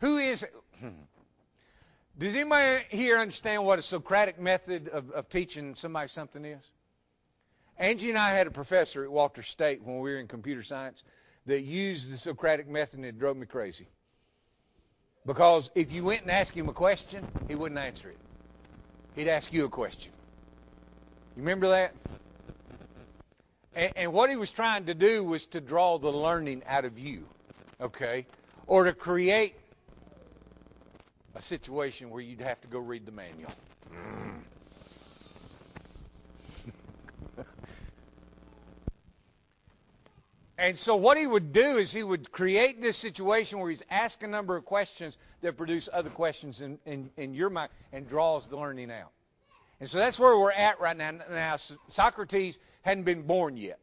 Who 0.00 0.18
is? 0.18 0.44
Does 2.18 2.34
anybody 2.34 2.84
here 2.90 3.18
understand 3.18 3.64
what 3.64 3.78
a 3.78 3.82
Socratic 3.82 4.40
method 4.40 4.88
of, 4.88 5.10
of 5.10 5.28
teaching 5.28 5.74
somebody 5.74 6.08
something 6.08 6.44
is? 6.44 6.62
Angie 7.76 8.10
and 8.10 8.18
I 8.18 8.30
had 8.30 8.46
a 8.46 8.52
professor 8.52 9.02
at 9.04 9.10
Walters 9.10 9.48
State 9.48 9.82
when 9.82 9.98
we 9.98 10.12
were 10.12 10.18
in 10.18 10.28
computer 10.28 10.62
science 10.62 11.02
that 11.46 11.60
used 11.60 12.12
the 12.12 12.16
Socratic 12.16 12.68
method 12.68 13.00
and 13.00 13.06
it 13.06 13.18
drove 13.18 13.36
me 13.36 13.46
crazy. 13.46 13.88
Because 15.26 15.70
if 15.74 15.90
you 15.92 16.04
went 16.04 16.22
and 16.22 16.30
asked 16.30 16.52
him 16.52 16.68
a 16.68 16.72
question, 16.72 17.24
he 17.48 17.54
wouldn't 17.54 17.80
answer 17.80 18.10
it. 18.10 18.18
He'd 19.16 19.28
ask 19.28 19.52
you 19.52 19.64
a 19.64 19.68
question. 19.68 20.12
You 21.36 21.42
remember 21.42 21.68
that? 21.70 21.94
And, 23.74 23.92
and 23.96 24.12
what 24.12 24.30
he 24.30 24.36
was 24.36 24.50
trying 24.50 24.86
to 24.86 24.94
do 24.94 25.24
was 25.24 25.46
to 25.46 25.60
draw 25.60 25.98
the 25.98 26.10
learning 26.10 26.62
out 26.66 26.84
of 26.84 26.98
you, 26.98 27.26
okay? 27.80 28.26
Or 28.66 28.84
to 28.84 28.92
create 28.92 29.54
a 31.34 31.42
situation 31.42 32.10
where 32.10 32.20
you'd 32.20 32.40
have 32.40 32.60
to 32.60 32.68
go 32.68 32.78
read 32.78 33.06
the 33.06 33.12
manual. 33.12 33.52
And 40.56 40.78
so 40.78 40.94
what 40.94 41.18
he 41.18 41.26
would 41.26 41.52
do 41.52 41.78
is 41.78 41.90
he 41.90 42.02
would 42.02 42.30
create 42.30 42.80
this 42.80 42.96
situation 42.96 43.58
where 43.58 43.70
he's 43.70 43.82
asked 43.90 44.22
a 44.22 44.28
number 44.28 44.56
of 44.56 44.64
questions 44.64 45.18
that 45.40 45.56
produce 45.56 45.88
other 45.92 46.10
questions 46.10 46.60
in, 46.60 46.78
in, 46.86 47.10
in 47.16 47.34
your 47.34 47.50
mind 47.50 47.70
and 47.92 48.08
draws 48.08 48.48
the 48.48 48.56
learning 48.56 48.90
out. 48.92 49.10
And 49.80 49.88
so 49.88 49.98
that's 49.98 50.18
where 50.18 50.38
we're 50.38 50.52
at 50.52 50.80
right 50.80 50.96
now. 50.96 51.10
Now, 51.28 51.56
Socrates 51.90 52.58
hadn't 52.82 53.02
been 53.02 53.22
born 53.22 53.56
yet. 53.56 53.80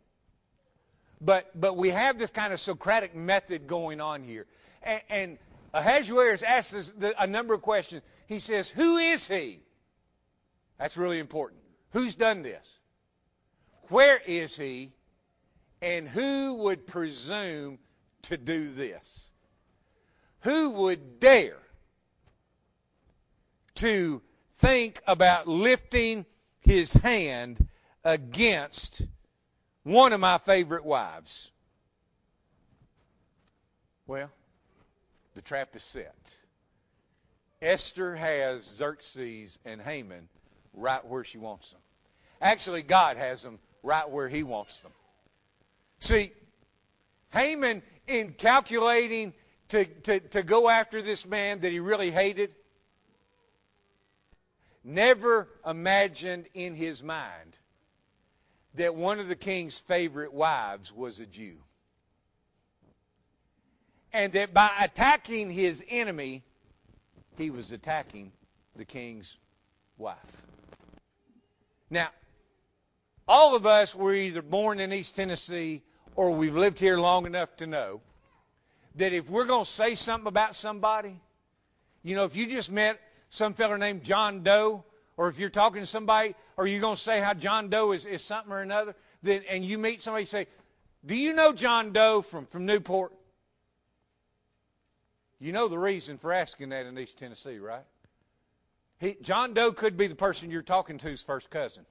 But, 1.19 1.51
but 1.59 1.75
we 1.75 1.89
have 1.89 2.17
this 2.17 2.31
kind 2.31 2.53
of 2.53 2.59
Socratic 2.59 3.15
method 3.15 3.67
going 3.67 3.99
on 3.99 4.23
here. 4.23 4.47
And, 4.81 5.01
and 5.09 5.37
Ahasuerus 5.73 6.41
asks 6.41 6.73
us 6.73 6.93
a 7.19 7.27
number 7.27 7.53
of 7.53 7.61
questions. 7.61 8.01
He 8.27 8.39
says, 8.39 8.69
Who 8.69 8.97
is 8.97 9.27
he? 9.27 9.59
That's 10.79 10.97
really 10.97 11.19
important. 11.19 11.61
Who's 11.91 12.15
done 12.15 12.41
this? 12.41 12.67
Where 13.89 14.19
is 14.25 14.55
he? 14.55 14.93
And 15.81 16.07
who 16.07 16.53
would 16.53 16.85
presume 16.85 17.79
to 18.23 18.37
do 18.37 18.69
this? 18.69 19.31
Who 20.41 20.69
would 20.71 21.19
dare 21.19 21.57
to 23.75 24.21
think 24.57 25.01
about 25.07 25.47
lifting 25.47 26.25
his 26.61 26.93
hand 26.93 27.67
against 28.03 29.01
one 29.83 30.13
of 30.13 30.19
my 30.19 30.37
favorite 30.37 30.85
wives? 30.85 31.49
Well, 34.05 34.29
the 35.35 35.41
trap 35.41 35.75
is 35.75 35.83
set. 35.83 36.15
Esther 37.61 38.15
has 38.15 38.63
Xerxes 38.63 39.57
and 39.65 39.81
Haman 39.81 40.27
right 40.73 41.05
where 41.05 41.23
she 41.23 41.37
wants 41.37 41.69
them. 41.69 41.79
Actually, 42.41 42.81
God 42.81 43.17
has 43.17 43.43
them 43.43 43.59
right 43.83 44.09
where 44.09 44.27
he 44.27 44.43
wants 44.43 44.79
them. 44.81 44.91
See, 46.01 46.31
Haman, 47.31 47.83
in 48.07 48.33
calculating 48.33 49.33
to, 49.69 49.85
to, 49.85 50.19
to 50.19 50.43
go 50.43 50.67
after 50.67 51.01
this 51.01 51.25
man 51.25 51.61
that 51.61 51.71
he 51.71 51.79
really 51.79 52.09
hated, 52.09 52.53
never 54.83 55.47
imagined 55.65 56.47
in 56.55 56.73
his 56.73 57.03
mind 57.03 57.55
that 58.73 58.95
one 58.95 59.19
of 59.19 59.27
the 59.27 59.35
king's 59.35 59.79
favorite 59.79 60.33
wives 60.33 60.91
was 60.91 61.19
a 61.19 61.25
Jew. 61.25 61.57
And 64.11 64.33
that 64.33 64.55
by 64.55 64.71
attacking 64.81 65.51
his 65.51 65.83
enemy, 65.87 66.43
he 67.37 67.51
was 67.51 67.71
attacking 67.71 68.31
the 68.75 68.85
king's 68.85 69.37
wife. 69.99 70.17
Now, 71.91 72.09
all 73.27 73.55
of 73.55 73.67
us 73.67 73.93
were 73.93 74.13
either 74.13 74.41
born 74.41 74.79
in 74.79 74.91
East 74.91 75.15
Tennessee 75.15 75.83
or 76.15 76.31
we've 76.31 76.55
lived 76.55 76.79
here 76.79 76.97
long 76.97 77.25
enough 77.25 77.55
to 77.57 77.67
know 77.67 78.01
that 78.95 79.13
if 79.13 79.29
we're 79.29 79.45
going 79.45 79.65
to 79.65 79.71
say 79.71 79.95
something 79.95 80.27
about 80.27 80.55
somebody, 80.55 81.19
you 82.03 82.15
know, 82.15 82.25
if 82.25 82.35
you 82.35 82.47
just 82.47 82.71
met 82.71 82.99
some 83.29 83.53
feller 83.53 83.77
named 83.77 84.03
John 84.03 84.43
Doe, 84.43 84.83
or 85.17 85.29
if 85.29 85.39
you're 85.39 85.49
talking 85.49 85.81
to 85.81 85.85
somebody, 85.85 86.35
or 86.57 86.67
you're 86.67 86.81
going 86.81 86.95
to 86.95 87.01
say 87.01 87.21
how 87.21 87.33
John 87.33 87.69
Doe 87.69 87.91
is, 87.91 88.05
is 88.05 88.23
something 88.23 88.51
or 88.51 88.61
another, 88.61 88.95
then, 89.23 89.43
and 89.49 89.63
you 89.63 89.77
meet 89.77 90.01
somebody, 90.01 90.25
say, 90.25 90.47
do 91.05 91.15
you 91.15 91.33
know 91.33 91.53
John 91.53 91.91
Doe 91.91 92.21
from, 92.21 92.45
from 92.47 92.65
Newport? 92.65 93.13
You 95.39 95.51
know 95.51 95.67
the 95.67 95.79
reason 95.79 96.17
for 96.17 96.33
asking 96.33 96.69
that 96.69 96.85
in 96.85 96.97
East 96.99 97.17
Tennessee, 97.17 97.57
right? 97.57 97.83
He, 98.99 99.17
John 99.21 99.53
Doe 99.53 99.71
could 99.71 99.97
be 99.97 100.07
the 100.07 100.15
person 100.15 100.51
you're 100.51 100.61
talking 100.61 100.99
to's 100.99 101.23
first 101.23 101.49
cousin. 101.49 101.85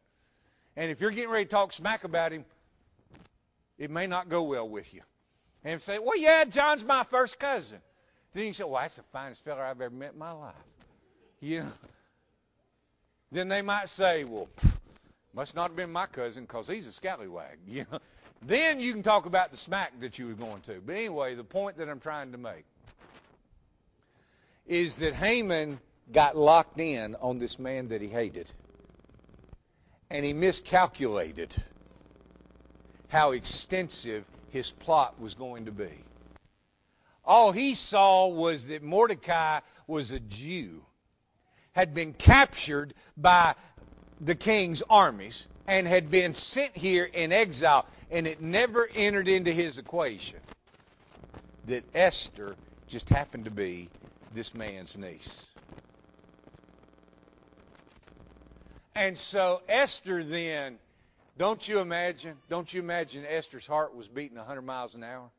And 0.77 0.91
if 0.91 1.01
you're 1.01 1.11
getting 1.11 1.31
ready 1.31 1.47
to 1.47 1.51
talk 1.51 1.73
smack 1.73 2.05
about 2.05 2.31
him, 2.31 2.45
it 3.81 3.91
may 3.91 4.07
not 4.07 4.29
go 4.29 4.43
well 4.43 4.69
with 4.69 4.93
you. 4.95 5.01
And 5.65 5.81
say, 5.81 5.99
well, 5.99 6.17
yeah, 6.17 6.45
John's 6.45 6.85
my 6.85 7.03
first 7.03 7.39
cousin. 7.39 7.81
Then 8.33 8.45
you 8.45 8.53
say, 8.53 8.65
well, 8.65 8.81
that's 8.83 8.97
the 8.97 9.03
finest 9.05 9.43
fella 9.43 9.63
I've 9.63 9.81
ever 9.81 9.93
met 9.93 10.13
in 10.13 10.19
my 10.19 10.33
life. 10.33 10.55
You 11.41 11.61
know? 11.61 11.73
Then 13.33 13.49
they 13.49 13.63
might 13.63 13.89
say, 13.89 14.25
well, 14.25 14.49
must 15.35 15.57
not 15.57 15.71
have 15.71 15.77
been 15.77 15.91
my 15.91 16.07
cousin 16.07 16.45
because 16.45 16.69
he's 16.69 16.87
a 16.87 16.93
scallywag. 16.93 17.59
You 17.67 17.87
know? 17.91 18.01
Then 18.43 18.81
you 18.81 18.93
can 18.93 19.03
talk 19.03 19.25
about 19.25 19.51
the 19.51 19.57
smack 19.57 19.99
that 20.01 20.19
you 20.19 20.27
were 20.29 20.35
going 20.35 20.61
to. 20.63 20.81
But 20.85 20.97
anyway, 20.97 21.35
the 21.35 21.45
point 21.45 21.79
that 21.79 21.89
I'm 21.89 22.01
trying 22.01 22.33
to 22.33 22.39
make 22.39 22.65
is 24.67 24.97
that 24.97 25.15
Haman 25.15 25.81
got 26.13 26.37
locked 26.37 26.79
in 26.79 27.17
on 27.17 27.39
this 27.39 27.59
man 27.59 27.89
that 27.89 28.03
he 28.03 28.09
hated. 28.09 28.51
And 30.11 30.25
he 30.25 30.35
miscalculated 30.35 31.55
how 33.11 33.33
extensive 33.33 34.25
his 34.51 34.71
plot 34.71 35.21
was 35.21 35.35
going 35.35 35.67
to 35.67 35.73
be. 35.73 35.91
All 37.25 37.53
he 37.53 37.75
saw 37.75 38.29
was 38.29 38.69
that 38.69 38.83
Mordecai 38.83 39.61
was 39.87 40.11
a 40.13 40.21
Jew, 40.21 40.81
had 41.73 41.93
been 41.93 42.13
captured 42.13 42.95
by 43.17 43.55
the 44.21 44.35
king's 44.35 44.83
armies, 44.89 45.47
and 45.67 45.87
had 45.87 46.11
been 46.11 46.35
sent 46.35 46.77
here 46.77 47.05
in 47.05 47.33
exile, 47.33 47.85
and 48.11 48.27
it 48.27 48.41
never 48.41 48.89
entered 48.95 49.29
into 49.29 49.53
his 49.53 49.79
equation 49.79 50.39
that 51.67 51.85
Esther 51.95 52.57
just 52.89 53.09
happened 53.09 53.45
to 53.45 53.51
be 53.51 53.89
this 54.35 54.55
man's 54.55 54.97
niece. 54.97 55.47
And 58.95 59.19
so 59.19 59.63
Esther 59.69 60.23
then 60.23 60.79
don't 61.39 61.67
you 61.67 61.81
imagine? 61.81 62.37
Don't 62.49 62.73
you 62.73 62.81
imagine 62.81 63.25
Esther's 63.27 63.67
heart 63.67 63.95
was 63.95 64.09
beating 64.09 64.37
100 64.37 64.63
miles 64.63 64.95
an 64.95 65.05
hour? 65.05 65.31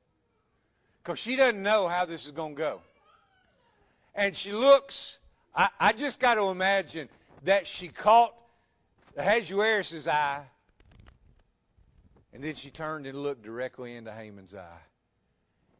Because 1.03 1.19
she 1.19 1.35
doesn't 1.35 1.61
know 1.61 1.87
how 1.87 2.05
this 2.05 2.25
is 2.25 2.31
going 2.31 2.55
to 2.55 2.59
go. 2.59 2.81
And 4.13 4.35
she 4.35 4.51
looks, 4.51 5.19
I, 5.55 5.69
I 5.79 5.93
just 5.93 6.19
got 6.19 6.35
to 6.35 6.49
imagine 6.49 7.09
that 7.43 7.65
she 7.67 7.87
caught 7.87 8.33
the 9.15 9.21
Ahasuerus' 9.21 10.07
eye, 10.07 10.43
and 12.33 12.43
then 12.43 12.55
she 12.55 12.69
turned 12.69 13.05
and 13.07 13.17
looked 13.17 13.43
directly 13.43 13.95
into 13.95 14.11
Haman's 14.11 14.53
eye 14.55 14.81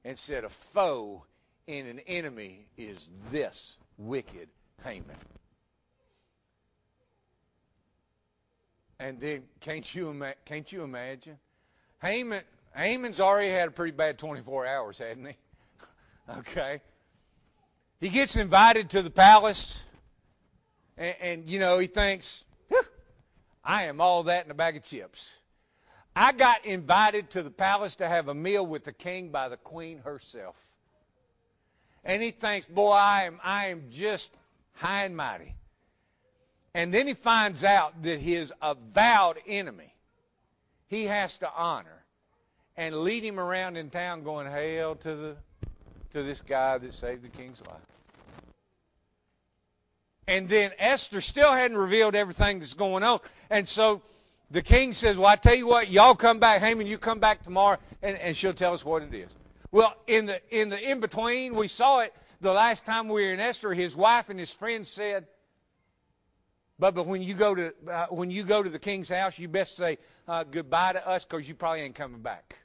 and 0.04 0.17
said, 0.17 0.43
A 0.43 0.50
foe 0.50 1.24
in 1.67 1.88
an 1.88 2.00
enemy 2.08 2.67
is 2.78 3.08
this 3.30 3.78
wicked 3.97 4.50
Haman. 4.84 5.15
And 9.02 9.20
then 9.20 9.44
can't 9.62 9.96
you 9.96 10.10
ima- 10.10 10.36
can't 10.46 10.72
you 10.72 10.84
imagine? 10.84 11.40
Haman 12.04 12.44
Haman's 12.76 13.20
already 13.20 13.50
had 13.50 13.68
a 13.68 13.72
pretty 13.72 13.94
bad 13.94 14.20
24 14.20 14.68
hours, 14.68 15.00
hadn't 15.00 15.26
he? 15.26 15.36
okay. 16.38 16.82
He 18.00 18.10
gets 18.10 18.36
invited 18.36 18.92
to 18.92 19.02
the 19.02 19.10
palace, 19.10 19.82
and, 20.98 21.16
and 21.20 21.50
you 21.50 21.60
know 21.60 21.80
he 21.80 21.88
thinks, 21.88 22.46
I 23.64 23.84
am 23.84 24.02
all 24.02 24.24
that 24.24 24.46
in 24.46 24.52
a 24.52 24.54
bag 24.54 24.78
of 24.78 24.84
chips. 24.84 25.30
I 26.16 26.32
got 26.32 26.66
invited 26.66 27.32
to 27.32 27.44
the 27.44 27.52
palace 27.52 27.96
to 27.98 28.08
have 28.08 28.28
a 28.28 28.36
meal 28.36 28.66
with 28.66 28.84
the 28.84 28.94
king 28.94 29.30
by 29.30 29.50
the 29.50 29.58
queen 29.58 30.00
herself. 30.00 30.56
And 32.04 32.22
he 32.22 32.32
thinks, 32.32 32.68
boy, 32.68 32.92
I 32.92 33.24
am, 33.24 33.40
I 33.44 33.68
am 33.68 33.86
just 33.92 34.36
high 34.74 35.06
and 35.06 35.18
mighty. 35.18 35.56
And 36.74 36.94
then 36.94 37.08
he 37.08 37.14
finds 37.14 37.64
out 37.64 38.04
that 38.04 38.20
his 38.20 38.54
avowed 38.62 39.38
enemy, 39.46 39.94
he 40.88 41.06
has 41.06 41.38
to 41.40 41.50
honor 41.54 42.04
and 42.78 42.96
lead 43.00 43.24
him 43.24 43.40
around 43.40 43.78
in 43.78 43.90
town 43.90 44.24
going, 44.24 44.48
Hail 44.48 44.96
to 44.96 45.16
the 45.16 45.36
to 46.14 46.24
this 46.24 46.42
guy 46.42 46.78
that 46.78 46.94
saved 46.94 47.24
the 47.24 47.30
king's 47.30 47.62
life. 47.62 47.78
And 50.28 50.48
then 50.48 50.72
Esther 50.78 51.22
still 51.22 51.52
hadn't 51.52 51.78
revealed 51.78 52.16
everything 52.16 52.60
that's 52.60 52.74
going 52.74 53.04
on. 53.04 53.20
And 53.50 53.68
so 53.68 54.02
the 54.50 54.62
king 54.62 54.94
says, 54.94 55.18
Well, 55.18 55.28
I 55.28 55.36
tell 55.36 55.56
you 55.56 55.68
what, 55.68 55.90
y'all 55.90 56.16
come 56.16 56.40
back, 56.40 56.62
Haman, 56.62 56.88
you 56.88 56.98
come 56.98 57.20
back 57.20 57.44
tomorrow 57.44 57.78
and, 58.02 58.18
and 58.18 58.36
she'll 58.36 58.54
tell 58.54 58.74
us 58.74 58.86
what 58.86 59.04
it 59.04 59.14
is. 59.14 59.30
Well, 59.72 59.96
in 60.08 60.26
the 60.26 60.42
in 60.50 60.70
the 60.70 60.80
in 60.80 61.00
between, 61.00 61.56
we 61.56 61.68
saw 61.68 62.00
it 62.00 62.14
the 62.42 62.52
last 62.52 62.86
time 62.86 63.08
we 63.08 63.26
were 63.26 63.34
in 63.34 63.40
Esther, 63.40 63.74
his 63.74 63.96
wife 63.96 64.30
and 64.30 64.40
his 64.40 64.54
friends 64.54 64.90
said, 64.90 65.28
but 66.82 67.06
when 67.06 67.22
you 67.22 67.36
go 67.36 67.54
to 67.54 67.74
uh, 67.88 68.08
when 68.08 68.32
you 68.32 68.44
go 68.44 68.63
to 68.63 68.70
the 68.70 68.80
king's 68.80 69.08
house, 69.08 69.38
you 69.38 69.48
best 69.48 69.76
say 69.76 70.00
uh, 70.28 70.44
goodbye 70.44 70.94
to 70.94 71.08
us 71.08 71.24
because 71.24 71.48
you 71.48 71.54
probably 71.54 71.82
ain't 71.82 71.94
coming 71.94 72.22
back. 72.22 72.58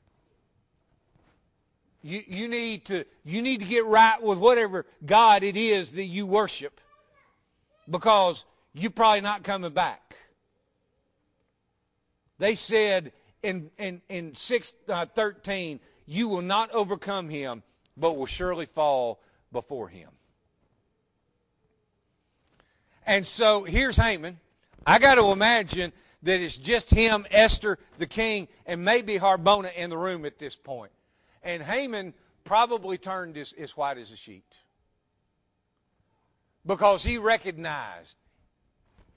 You 2.03 2.23
you 2.27 2.49
need 2.49 2.87
to 2.87 3.05
you 3.27 3.43
need 3.43 3.61
to 3.61 3.67
get 3.67 3.85
right 3.85 4.23
with 4.23 4.39
whatever 4.39 4.87
God 5.05 5.43
it 5.43 5.59
is 5.59 5.93
that 5.93 6.05
you 6.05 6.25
worship, 6.25 6.81
because 7.91 8.43
you're 8.73 8.91
probably 8.91 9.21
not 9.21 9.43
coming 9.43 9.73
back. 9.73 10.17
They 12.39 12.55
said 12.55 13.13
in 13.43 13.71
in 13.77 14.01
in 14.09 14.35
six 14.35 14.73
uh, 14.89 15.05
thirteen, 15.05 15.79
you 16.07 16.29
will 16.29 16.43
not 16.43 16.71
overcome 16.73 17.29
him, 17.29 17.63
but 17.99 18.17
will 18.17 18.25
surely 18.25 18.65
fall 18.65 19.21
before 19.53 19.89
him. 19.89 20.09
And 23.07 23.27
so 23.27 23.65
here's 23.65 23.97
Haman. 23.97 24.39
I 24.85 24.99
got 24.99 25.15
to 25.15 25.31
imagine 25.31 25.93
that 26.23 26.41
it's 26.41 26.59
just 26.59 26.91
him, 26.91 27.27
Esther, 27.31 27.79
the 27.99 28.07
king, 28.07 28.49
and 28.67 28.85
maybe 28.85 29.19
Harbona 29.19 29.73
in 29.75 29.91
the 29.91 29.97
room 29.97 30.25
at 30.25 30.39
this 30.39 30.57
point. 30.57 30.91
And 31.43 31.63
Haman 31.63 32.15
probably 32.45 32.99
turned 32.99 33.37
as, 33.37 33.53
as 33.53 33.77
white 33.77 33.99
as 33.99 34.11
a 34.11 34.17
sheet 34.17 34.45
because 36.65 37.03
he 37.03 37.19
recognized 37.19 38.17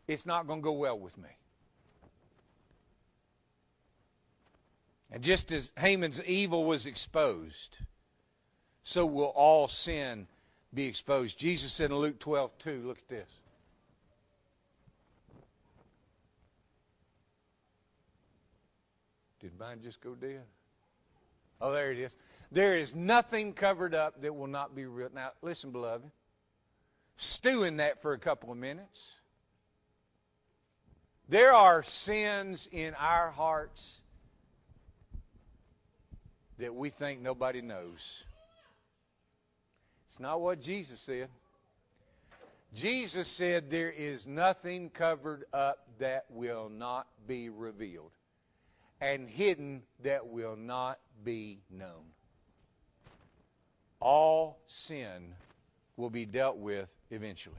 it's 0.07 0.25
not 0.25 0.47
going 0.47 0.59
to 0.59 0.63
go 0.63 0.73
well 0.73 0.97
with 0.97 1.17
me. 1.17 1.29
And 5.11 5.23
just 5.23 5.51
as 5.51 5.73
Haman's 5.77 6.21
evil 6.23 6.65
was 6.65 6.85
exposed, 6.85 7.77
so 8.83 9.05
will 9.05 9.25
all 9.25 9.67
sin 9.67 10.27
be 10.73 10.85
exposed. 10.85 11.39
Jesus 11.39 11.73
said 11.73 11.89
in 11.89 11.97
Luke 11.97 12.19
12, 12.19 12.51
2, 12.59 12.83
look 12.85 12.99
at 12.99 13.07
this. 13.07 13.29
Mine 19.59 19.81
just 19.83 19.99
go 20.01 20.15
dead? 20.15 20.43
Oh, 21.61 21.73
there 21.73 21.91
it 21.91 21.99
is. 21.99 22.15
There 22.51 22.77
is 22.77 22.95
nothing 22.95 23.53
covered 23.53 23.93
up 23.93 24.21
that 24.21 24.35
will 24.35 24.47
not 24.47 24.75
be 24.75 24.85
real. 24.85 25.09
Now, 25.13 25.31
listen, 25.41 25.71
beloved. 25.71 26.09
Stew 27.17 27.63
in 27.63 27.77
that 27.77 28.01
for 28.01 28.13
a 28.13 28.17
couple 28.17 28.51
of 28.51 28.57
minutes. 28.57 29.11
There 31.27 31.53
are 31.53 31.83
sins 31.83 32.67
in 32.71 32.95
our 32.95 33.29
hearts 33.29 33.99
that 36.57 36.73
we 36.73 36.89
think 36.89 37.21
nobody 37.21 37.61
knows. 37.61 38.23
It's 40.09 40.19
not 40.19 40.41
what 40.41 40.61
Jesus 40.61 40.99
said. 41.01 41.29
Jesus 42.73 43.27
said 43.27 43.69
there 43.69 43.91
is 43.91 44.25
nothing 44.25 44.89
covered 44.89 45.43
up 45.53 45.85
that 45.99 46.25
will 46.29 46.69
not 46.69 47.07
be 47.27 47.49
revealed 47.49 48.11
and 49.01 49.29
hidden 49.29 49.81
that 50.03 50.27
will 50.27 50.55
not 50.55 50.99
be 51.23 51.59
known. 51.69 52.05
All 53.99 54.59
sin 54.67 55.33
will 55.97 56.09
be 56.09 56.25
dealt 56.25 56.57
with 56.57 56.89
eventually. 57.11 57.55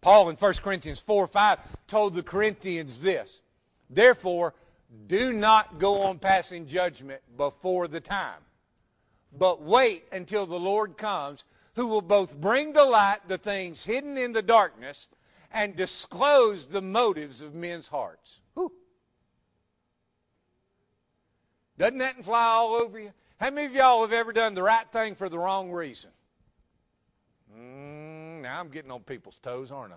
Paul 0.00 0.28
in 0.28 0.36
1 0.36 0.54
Corinthians 0.62 1.00
4 1.00 1.26
5 1.26 1.58
told 1.88 2.14
the 2.14 2.22
Corinthians 2.22 3.00
this 3.00 3.40
Therefore, 3.90 4.54
do 5.06 5.32
not 5.32 5.78
go 5.78 6.02
on 6.02 6.18
passing 6.18 6.66
judgment 6.66 7.20
before 7.36 7.88
the 7.88 8.00
time, 8.00 8.40
but 9.36 9.62
wait 9.62 10.04
until 10.12 10.46
the 10.46 10.58
Lord 10.58 10.96
comes, 10.96 11.44
who 11.74 11.86
will 11.86 12.02
both 12.02 12.36
bring 12.36 12.72
to 12.74 12.84
light 12.84 13.26
the 13.26 13.38
things 13.38 13.84
hidden 13.84 14.16
in 14.16 14.32
the 14.32 14.42
darkness 14.42 15.08
and 15.52 15.76
disclose 15.76 16.66
the 16.66 16.82
motives 16.82 17.42
of 17.42 17.54
men's 17.54 17.88
hearts. 17.88 18.40
Whew. 18.54 18.72
Doesn't 21.78 21.98
that 21.98 22.24
fly 22.24 22.44
all 22.44 22.74
over 22.74 22.98
you? 22.98 23.12
How 23.38 23.50
many 23.50 23.66
of 23.66 23.74
y'all 23.74 24.02
have 24.02 24.12
ever 24.12 24.32
done 24.32 24.54
the 24.54 24.62
right 24.62 24.86
thing 24.92 25.14
for 25.14 25.28
the 25.28 25.38
wrong 25.38 25.70
reason? 25.70 26.10
Mm, 27.58 28.42
now 28.42 28.60
I'm 28.60 28.68
getting 28.68 28.90
on 28.90 29.00
people's 29.00 29.36
toes, 29.36 29.70
aren't 29.70 29.92
I? 29.92 29.96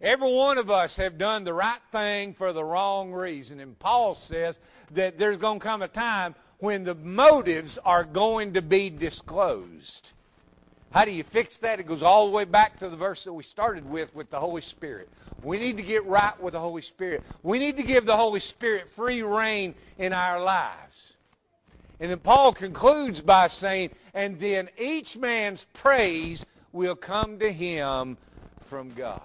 Every 0.00 0.32
one 0.32 0.58
of 0.58 0.70
us 0.70 0.96
have 0.96 1.18
done 1.18 1.44
the 1.44 1.54
right 1.54 1.80
thing 1.92 2.34
for 2.34 2.52
the 2.52 2.64
wrong 2.64 3.12
reason. 3.12 3.60
And 3.60 3.78
Paul 3.78 4.14
says 4.16 4.58
that 4.90 5.18
there's 5.18 5.36
going 5.36 5.60
to 5.60 5.64
come 5.64 5.82
a 5.82 5.88
time 5.88 6.34
when 6.58 6.84
the 6.84 6.94
motives 6.94 7.78
are 7.78 8.04
going 8.04 8.54
to 8.54 8.62
be 8.62 8.90
disclosed. 8.90 10.12
How 10.94 11.04
do 11.04 11.10
you 11.10 11.24
fix 11.24 11.58
that? 11.58 11.80
It 11.80 11.88
goes 11.88 12.04
all 12.04 12.26
the 12.26 12.30
way 12.30 12.44
back 12.44 12.78
to 12.78 12.88
the 12.88 12.96
verse 12.96 13.24
that 13.24 13.32
we 13.32 13.42
started 13.42 13.84
with, 13.84 14.14
with 14.14 14.30
the 14.30 14.38
Holy 14.38 14.60
Spirit. 14.60 15.08
We 15.42 15.58
need 15.58 15.76
to 15.78 15.82
get 15.82 16.06
right 16.06 16.40
with 16.40 16.52
the 16.52 16.60
Holy 16.60 16.82
Spirit. 16.82 17.24
We 17.42 17.58
need 17.58 17.78
to 17.78 17.82
give 17.82 18.06
the 18.06 18.16
Holy 18.16 18.38
Spirit 18.38 18.88
free 18.90 19.22
reign 19.22 19.74
in 19.98 20.12
our 20.12 20.40
lives. 20.40 21.14
And 21.98 22.12
then 22.12 22.20
Paul 22.20 22.52
concludes 22.52 23.20
by 23.20 23.48
saying, 23.48 23.90
and 24.14 24.38
then 24.38 24.68
each 24.78 25.16
man's 25.16 25.66
praise 25.72 26.46
will 26.72 26.94
come 26.94 27.40
to 27.40 27.50
him 27.50 28.16
from 28.66 28.94
God. 28.94 29.20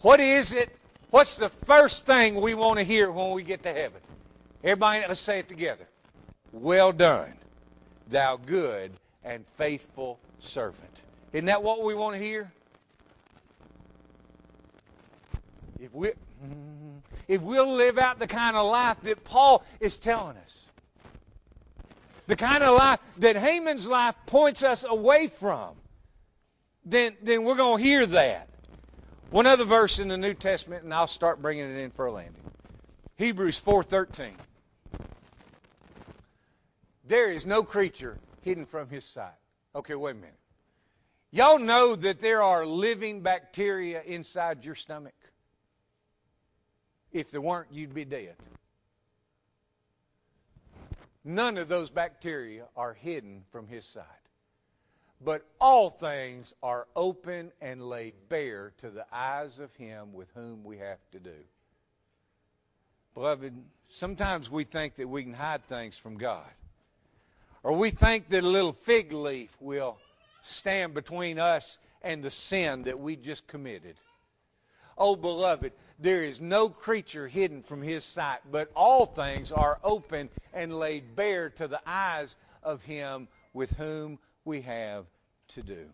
What 0.00 0.18
is 0.18 0.52
it? 0.52 0.76
What's 1.10 1.36
the 1.36 1.50
first 1.50 2.04
thing 2.04 2.40
we 2.40 2.54
want 2.54 2.78
to 2.78 2.84
hear 2.84 3.12
when 3.12 3.30
we 3.30 3.44
get 3.44 3.62
to 3.62 3.72
heaven? 3.72 4.00
Everybody, 4.64 5.04
let's 5.06 5.20
say 5.20 5.38
it 5.38 5.48
together. 5.48 5.86
Well 6.50 6.90
done, 6.90 7.32
thou 8.08 8.38
good 8.38 8.90
and 9.24 9.44
faithful 9.56 10.18
servant. 10.38 11.02
Isn't 11.32 11.46
that 11.46 11.62
what 11.62 11.82
we 11.82 11.94
want 11.94 12.16
to 12.16 12.22
hear? 12.22 12.50
If 15.78 15.94
we 15.94 16.12
if 17.28 17.42
we'll 17.42 17.74
live 17.74 17.98
out 17.98 18.18
the 18.18 18.26
kind 18.26 18.56
of 18.56 18.66
life 18.66 19.00
that 19.02 19.24
Paul 19.24 19.64
is 19.78 19.96
telling 19.96 20.36
us, 20.36 20.66
the 22.26 22.36
kind 22.36 22.62
of 22.62 22.76
life 22.76 23.00
that 23.18 23.36
Haman's 23.36 23.86
life 23.86 24.14
points 24.26 24.62
us 24.62 24.84
away 24.84 25.28
from, 25.28 25.74
then, 26.84 27.16
then 27.22 27.44
we're 27.44 27.56
going 27.56 27.78
to 27.78 27.84
hear 27.84 28.06
that. 28.06 28.48
One 29.30 29.46
other 29.46 29.64
verse 29.64 29.98
in 29.98 30.08
the 30.08 30.18
New 30.18 30.34
Testament, 30.34 30.82
and 30.82 30.92
I'll 30.92 31.06
start 31.06 31.40
bringing 31.40 31.70
it 31.70 31.78
in 31.78 31.90
for 31.90 32.06
a 32.06 32.12
landing. 32.12 32.42
Hebrews 33.16 33.60
4.13. 33.60 34.30
There 37.06 37.32
is 37.32 37.46
no 37.46 37.62
creature 37.62 38.16
hidden 38.42 38.66
from 38.66 38.88
his 38.88 39.04
sight. 39.04 39.32
Okay, 39.74 39.94
wait 39.94 40.12
a 40.12 40.14
minute. 40.14 40.34
Y'all 41.32 41.58
know 41.58 41.94
that 41.94 42.20
there 42.20 42.42
are 42.42 42.66
living 42.66 43.20
bacteria 43.20 44.02
inside 44.02 44.64
your 44.64 44.74
stomach? 44.74 45.14
If 47.12 47.30
there 47.30 47.40
weren't, 47.40 47.68
you'd 47.72 47.94
be 47.94 48.04
dead. 48.04 48.34
None 51.24 51.58
of 51.58 51.68
those 51.68 51.90
bacteria 51.90 52.64
are 52.76 52.94
hidden 52.94 53.44
from 53.50 53.68
his 53.68 53.84
sight. 53.84 54.04
But 55.22 55.46
all 55.60 55.90
things 55.90 56.54
are 56.62 56.86
open 56.96 57.52
and 57.60 57.88
laid 57.88 58.14
bare 58.28 58.72
to 58.78 58.90
the 58.90 59.04
eyes 59.12 59.58
of 59.58 59.74
him 59.74 60.14
with 60.14 60.30
whom 60.34 60.64
we 60.64 60.78
have 60.78 60.98
to 61.12 61.20
do. 61.20 61.36
Beloved, 63.14 63.52
sometimes 63.88 64.50
we 64.50 64.64
think 64.64 64.94
that 64.94 65.08
we 65.08 65.22
can 65.22 65.34
hide 65.34 65.64
things 65.66 65.98
from 65.98 66.16
God. 66.16 66.48
Or 67.62 67.72
we 67.72 67.90
think 67.90 68.28
that 68.30 68.42
a 68.42 68.46
little 68.46 68.72
fig 68.72 69.12
leaf 69.12 69.54
will 69.60 69.98
stand 70.42 70.94
between 70.94 71.38
us 71.38 71.78
and 72.02 72.22
the 72.22 72.30
sin 72.30 72.84
that 72.84 72.98
we 72.98 73.16
just 73.16 73.46
committed. 73.46 73.96
Oh, 74.96 75.16
beloved, 75.16 75.72
there 75.98 76.24
is 76.24 76.40
no 76.40 76.68
creature 76.68 77.28
hidden 77.28 77.62
from 77.62 77.82
his 77.82 78.04
sight, 78.04 78.40
but 78.50 78.70
all 78.74 79.06
things 79.06 79.52
are 79.52 79.78
open 79.84 80.30
and 80.52 80.78
laid 80.78 81.14
bare 81.14 81.50
to 81.50 81.68
the 81.68 81.80
eyes 81.86 82.36
of 82.62 82.82
him 82.82 83.28
with 83.52 83.70
whom 83.72 84.18
we 84.44 84.62
have 84.62 85.04
to 85.48 85.62
do. 85.62 85.86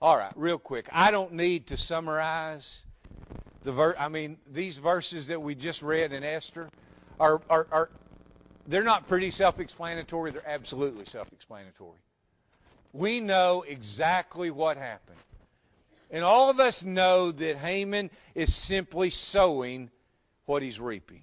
All 0.00 0.16
right, 0.16 0.32
real 0.36 0.58
quick. 0.58 0.88
I 0.92 1.10
don't 1.10 1.34
need 1.34 1.68
to 1.68 1.76
summarize 1.76 2.82
the 3.62 3.72
ver- 3.72 3.96
I 3.98 4.08
mean, 4.08 4.36
these 4.50 4.76
verses 4.76 5.28
that 5.28 5.40
we 5.40 5.54
just 5.54 5.80
read 5.80 6.12
in 6.12 6.24
Esther 6.24 6.68
are, 7.20 7.40
are, 7.48 7.68
are 7.70 7.90
they're 8.66 8.84
not 8.84 9.08
pretty 9.08 9.30
self-explanatory. 9.30 10.30
They're 10.30 10.48
absolutely 10.48 11.04
self-explanatory. 11.06 11.98
We 12.92 13.20
know 13.20 13.64
exactly 13.66 14.50
what 14.50 14.76
happened. 14.76 15.18
And 16.10 16.22
all 16.22 16.50
of 16.50 16.60
us 16.60 16.84
know 16.84 17.32
that 17.32 17.56
Haman 17.56 18.10
is 18.34 18.54
simply 18.54 19.10
sowing 19.10 19.90
what 20.44 20.62
he's 20.62 20.78
reaping. 20.78 21.22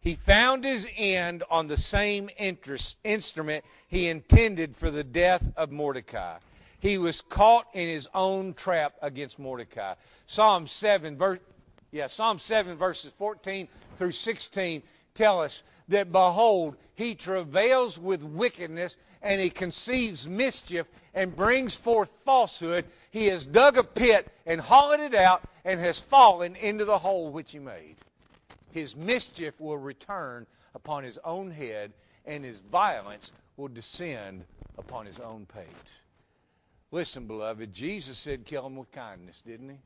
He 0.00 0.14
found 0.14 0.64
his 0.64 0.88
end 0.96 1.44
on 1.50 1.68
the 1.68 1.76
same 1.76 2.30
interest, 2.38 2.96
instrument 3.04 3.64
he 3.88 4.08
intended 4.08 4.74
for 4.74 4.90
the 4.90 5.04
death 5.04 5.46
of 5.56 5.70
Mordecai. 5.70 6.38
He 6.80 6.96
was 6.96 7.20
caught 7.20 7.66
in 7.74 7.86
his 7.86 8.08
own 8.14 8.54
trap 8.54 8.94
against 9.02 9.38
Mordecai. 9.38 9.94
Psalm 10.26 10.66
7, 10.66 11.18
verse, 11.18 11.38
yeah, 11.92 12.06
Psalm 12.06 12.38
7 12.38 12.76
verses 12.76 13.12
14 13.18 13.68
through 13.96 14.12
16 14.12 14.82
tell 15.20 15.42
us 15.42 15.62
that 15.88 16.10
behold, 16.12 16.76
he 16.94 17.14
travails 17.14 17.98
with 17.98 18.24
wickedness 18.24 18.96
and 19.20 19.38
he 19.38 19.50
conceives 19.50 20.26
mischief 20.26 20.86
and 21.12 21.36
brings 21.36 21.76
forth 21.76 22.10
falsehood. 22.24 22.86
He 23.10 23.26
has 23.26 23.44
dug 23.44 23.76
a 23.76 23.84
pit 23.84 24.26
and 24.46 24.60
hollowed 24.60 25.00
it 25.00 25.14
out 25.14 25.42
and 25.64 25.78
has 25.78 26.00
fallen 26.00 26.56
into 26.56 26.86
the 26.86 26.96
hole 26.96 27.30
which 27.30 27.52
he 27.52 27.58
made. 27.58 27.96
His 28.72 28.96
mischief 28.96 29.60
will 29.60 29.76
return 29.76 30.46
upon 30.74 31.04
his 31.04 31.18
own 31.18 31.50
head 31.50 31.92
and 32.24 32.42
his 32.42 32.58
violence 32.58 33.30
will 33.58 33.68
descend 33.68 34.44
upon 34.78 35.04
his 35.04 35.20
own 35.20 35.46
pate. 35.52 35.66
Listen, 36.92 37.26
beloved, 37.26 37.74
Jesus 37.74 38.16
said 38.16 38.46
kill 38.46 38.66
him 38.66 38.76
with 38.76 38.90
kindness, 38.90 39.42
didn't 39.42 39.68
he? 39.68 39.76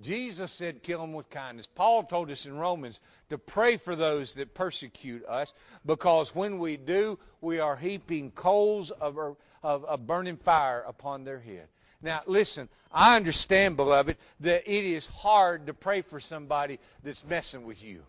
Jesus 0.00 0.50
said, 0.50 0.82
kill 0.82 1.00
them 1.00 1.12
with 1.12 1.30
kindness. 1.30 1.68
Paul 1.72 2.02
told 2.02 2.30
us 2.30 2.46
in 2.46 2.58
Romans 2.58 3.00
to 3.28 3.38
pray 3.38 3.76
for 3.76 3.94
those 3.94 4.34
that 4.34 4.54
persecute 4.54 5.24
us 5.26 5.54
because 5.86 6.34
when 6.34 6.58
we 6.58 6.76
do, 6.76 7.18
we 7.40 7.60
are 7.60 7.76
heaping 7.76 8.32
coals 8.32 8.90
of, 8.90 9.18
er, 9.18 9.36
of, 9.62 9.84
of 9.84 10.06
burning 10.06 10.36
fire 10.36 10.82
upon 10.86 11.22
their 11.22 11.38
head. 11.38 11.68
Now, 12.02 12.22
listen, 12.26 12.68
I 12.92 13.16
understand, 13.16 13.76
beloved, 13.76 14.16
that 14.40 14.70
it 14.70 14.84
is 14.84 15.06
hard 15.06 15.68
to 15.68 15.74
pray 15.74 16.02
for 16.02 16.18
somebody 16.18 16.80
that's 17.04 17.24
messing 17.24 17.64
with 17.64 17.82
you. 17.82 18.02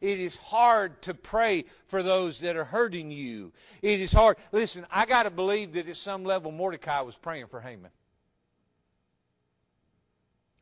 It 0.00 0.18
is 0.18 0.36
hard 0.36 1.00
to 1.02 1.14
pray 1.14 1.66
for 1.88 2.02
those 2.02 2.40
that 2.40 2.56
are 2.56 2.64
hurting 2.64 3.10
you. 3.10 3.52
It 3.80 4.00
is 4.00 4.12
hard. 4.12 4.38
Listen, 4.50 4.86
I 4.90 5.06
got 5.06 5.24
to 5.24 5.30
believe 5.30 5.74
that 5.74 5.88
at 5.88 5.96
some 5.96 6.24
level 6.24 6.50
Mordecai 6.50 7.02
was 7.02 7.16
praying 7.16 7.46
for 7.46 7.60
Haman. 7.60 7.90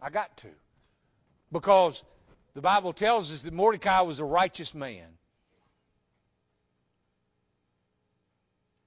I 0.01 0.11
got 0.11 0.37
to. 0.39 0.49
Because 1.51 2.03
the 2.55 2.61
Bible 2.61 2.93
tells 2.93 3.33
us 3.33 3.43
that 3.43 3.53
Mordecai 3.53 4.01
was 4.03 4.21
a 4.21 4.25
righteous 4.25 4.75
man. 4.75 5.07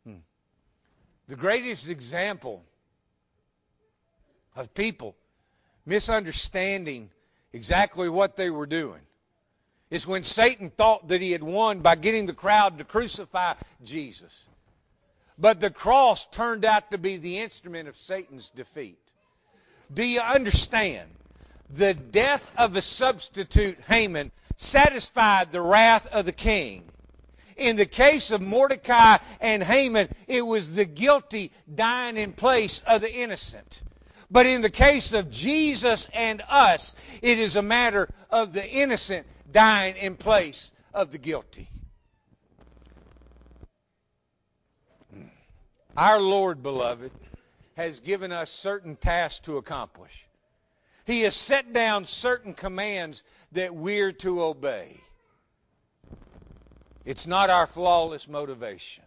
Hmm. 0.06 0.16
The 1.28 1.36
greatest 1.36 1.90
example 1.90 2.64
of 4.56 4.74
people 4.74 5.16
misunderstanding 5.86 7.10
exactly 7.54 8.10
what 8.10 8.36
they 8.36 8.50
were 8.50 8.66
doing 8.66 9.02
is 9.90 10.08
when 10.08 10.24
Satan 10.24 10.70
thought 10.70 11.10
that 11.10 11.20
he 11.20 11.32
had 11.32 11.44
won 11.44 11.80
by 11.80 11.96
getting 11.96 12.26
the 12.26 12.34
crowd 12.34 12.78
to 12.78 12.84
crucify 12.86 13.56
Jesus. 13.84 14.48
But 15.38 15.60
the 15.60 15.70
cross 15.70 16.26
turned 16.28 16.64
out 16.64 16.92
to 16.92 16.98
be 16.98 17.18
the 17.18 17.40
instrument 17.40 17.90
of 17.90 17.98
Satan's 17.98 18.50
defeat. 18.50 19.00
Do 19.94 20.04
you 20.06 20.22
understand? 20.22 21.10
The 21.70 21.94
death 21.94 22.50
of 22.58 22.76
a 22.76 22.82
substitute, 22.82 23.80
Haman, 23.88 24.32
satisfied 24.58 25.52
the 25.52 25.62
wrath 25.62 26.08
of 26.08 26.26
the 26.26 26.32
king. 26.32 26.84
In 27.58 27.76
the 27.76 27.86
case 27.86 28.32
of 28.32 28.42
Mordecai 28.42 29.18
and 29.40 29.64
Haman, 29.64 30.10
it 30.28 30.42
was 30.42 30.74
the 30.74 30.86
guilty 30.86 31.52
dying 31.74 32.18
in 32.18 32.34
place 32.34 32.82
of 32.88 33.02
the 33.02 33.14
innocent. 33.14 33.82
But 34.30 34.46
in 34.46 34.62
the 34.62 34.70
case 34.70 35.14
of 35.14 35.30
Jesus 35.30 36.10
and 36.14 36.42
us, 36.48 36.96
it 37.22 37.38
is 37.38 37.56
a 37.56 37.62
matter 37.62 38.10
of 38.30 38.54
the 38.54 38.68
innocent 38.68 39.28
dying 39.52 39.98
in 39.98 40.16
place 40.16 40.72
of 40.94 41.12
the 41.12 41.18
guilty. 41.18 41.70
Our 45.98 46.22
Lord, 46.22 46.64
beloved, 46.64 47.12
has 47.76 48.00
given 48.00 48.32
us 48.32 48.50
certain 48.50 48.96
tasks 48.96 49.40
to 49.46 49.58
accomplish. 49.58 50.28
He 51.06 51.22
has 51.22 51.36
set 51.36 51.74
down 51.74 52.06
certain 52.06 52.54
commands 52.54 53.24
that 53.54 53.74
we're 53.76 54.12
to 54.14 54.44
obey. 54.44 55.02
It's 57.06 57.28
not 57.28 57.50
our 57.50 57.68
flawless 57.68 58.28
motivation. 58.28 59.04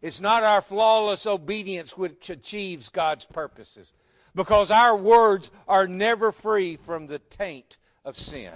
It's 0.00 0.20
not 0.20 0.42
our 0.42 0.62
flawless 0.62 1.26
obedience 1.26 1.96
which 1.96 2.30
achieves 2.30 2.88
God's 2.88 3.24
purposes. 3.24 3.92
Because 4.34 4.70
our 4.70 4.96
words 4.96 5.50
are 5.68 5.86
never 5.86 6.32
free 6.32 6.76
from 6.76 7.06
the 7.06 7.18
taint 7.18 7.78
of 8.04 8.18
sin. 8.18 8.52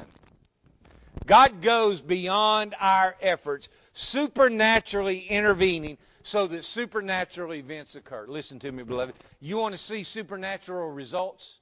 God 1.26 1.60
goes 1.60 2.00
beyond 2.00 2.74
our 2.78 3.16
efforts, 3.20 3.68
supernaturally 3.96 5.20
intervening 5.20 5.96
so 6.22 6.46
that 6.46 6.64
supernatural 6.64 7.54
events 7.54 7.94
occur. 7.94 8.26
Listen 8.28 8.58
to 8.58 8.70
me, 8.70 8.82
beloved. 8.82 9.14
You 9.40 9.58
want 9.58 9.72
to 9.72 9.78
see 9.78 10.04
supernatural 10.04 10.90
results? 10.90 11.58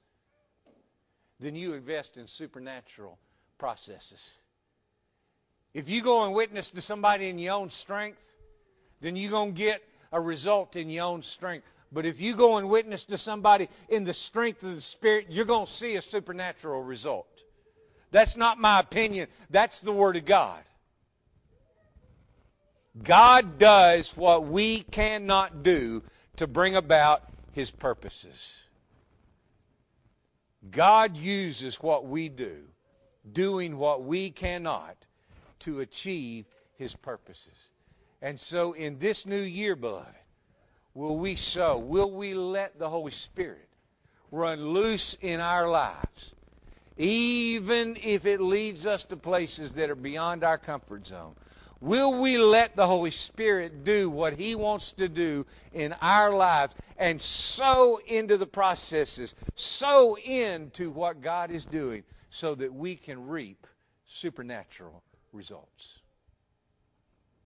Then 1.39 1.55
you 1.55 1.75
invest 1.75 2.17
in 2.17 2.27
supernatural 2.27 3.19
processes. 3.59 4.29
If 5.75 5.89
you 5.89 6.03
go 6.03 6.25
and 6.25 6.35
witness 6.35 6.71
to 6.71 6.81
somebody 6.81 7.29
in 7.29 7.39
your 7.39 7.55
own 7.55 7.71
strength, 7.71 8.29
then 9.01 9.17
you're 9.17 9.31
going 9.31 9.55
to 9.55 9.59
get 9.59 9.83
a 10.13 10.21
result 10.21 10.77
in 10.77 10.91
your 10.91 11.05
own 11.05 11.23
strength. 11.23 11.67
But 11.93 12.07
if 12.07 12.21
you 12.21 12.35
go 12.35 12.57
and 12.57 12.69
witness 12.69 13.05
to 13.05 13.19
somebody 13.19 13.69
in 13.89 14.05
the 14.05 14.15
strength 14.15 14.63
of 14.65 14.75
the 14.75 14.81
Spirit, 14.81 15.27
you're 15.29 15.45
going 15.45 15.67
to 15.67 15.73
see 15.73 15.97
a 15.97 16.03
supernatural 16.03 16.83
result. 16.83 17.29
That's 18.11 18.37
not 18.37 18.59
my 18.59 18.81
opinion. 18.81 19.29
That's 19.51 19.81
the 19.81 19.93
Word 19.93 20.17
of 20.17 20.25
God. 20.25 20.63
God 23.03 23.59
does 23.59 24.17
what 24.17 24.47
we 24.47 24.81
cannot 24.81 25.63
do 25.63 26.03
to 26.37 26.47
bring 26.47 26.77
about 26.77 27.23
His 27.53 27.71
purposes. 27.71 28.57
God 30.71 31.17
uses 31.17 31.83
what 31.83 32.07
we 32.07 32.29
do, 32.29 32.63
doing 33.31 33.77
what 33.79 34.05
we 34.05 34.31
cannot, 34.31 34.97
to 35.61 35.81
achieve 35.81 36.47
His 36.77 36.95
purposes. 36.95 37.69
And 38.23 38.39
so 38.39 38.73
in 38.73 38.99
this 38.99 39.27
new 39.27 39.43
year, 39.43 39.77
beloved, 39.77 40.07
will 40.95 41.17
we 41.17 41.37
sow? 41.37 41.79
Will 41.79 42.11
we 42.11 42.35
let 42.35 42.79
the 42.79 42.89
Holy 42.89 43.13
Spirit 43.13 43.69
run 44.31 44.69
loose 44.69 45.17
in 45.21 45.41
our 45.41 45.69
lives? 45.69 46.35
even 46.97 47.97
if 48.03 48.25
it 48.27 48.41
leads 48.41 48.87
us 48.87 49.05
to 49.05 49.17
places 49.17 49.75
that 49.75 49.91
are 49.91 49.97
beyond 49.97 50.45
our 50.45 50.59
comfort 50.59 51.07
zone? 51.07 51.35
Will 51.81 52.15
we 52.21 52.39
let 52.39 52.77
the 52.77 52.87
Holy 52.87 53.11
Spirit 53.11 53.85
do 53.85 54.09
what 54.09 54.35
He 54.35 54.55
wants 54.55 54.93
to 54.93 55.09
do 55.09 55.47
in 55.73 55.95
our 56.01 56.35
lives 56.35 56.75
and 56.99 57.21
sow 57.21 57.99
into 58.07 58.37
the 58.37 58.47
processes, 58.47 59.35
sow 59.55 60.17
into 60.17 60.91
what 60.91 61.21
God 61.21 61.51
is 61.51 61.65
doing 61.65 62.05
so 62.31 62.55
that 62.55 62.73
we 62.73 62.97
can 62.97 63.27
reap 63.27 63.67
supernatural 64.07 65.03
results? 65.33 66.01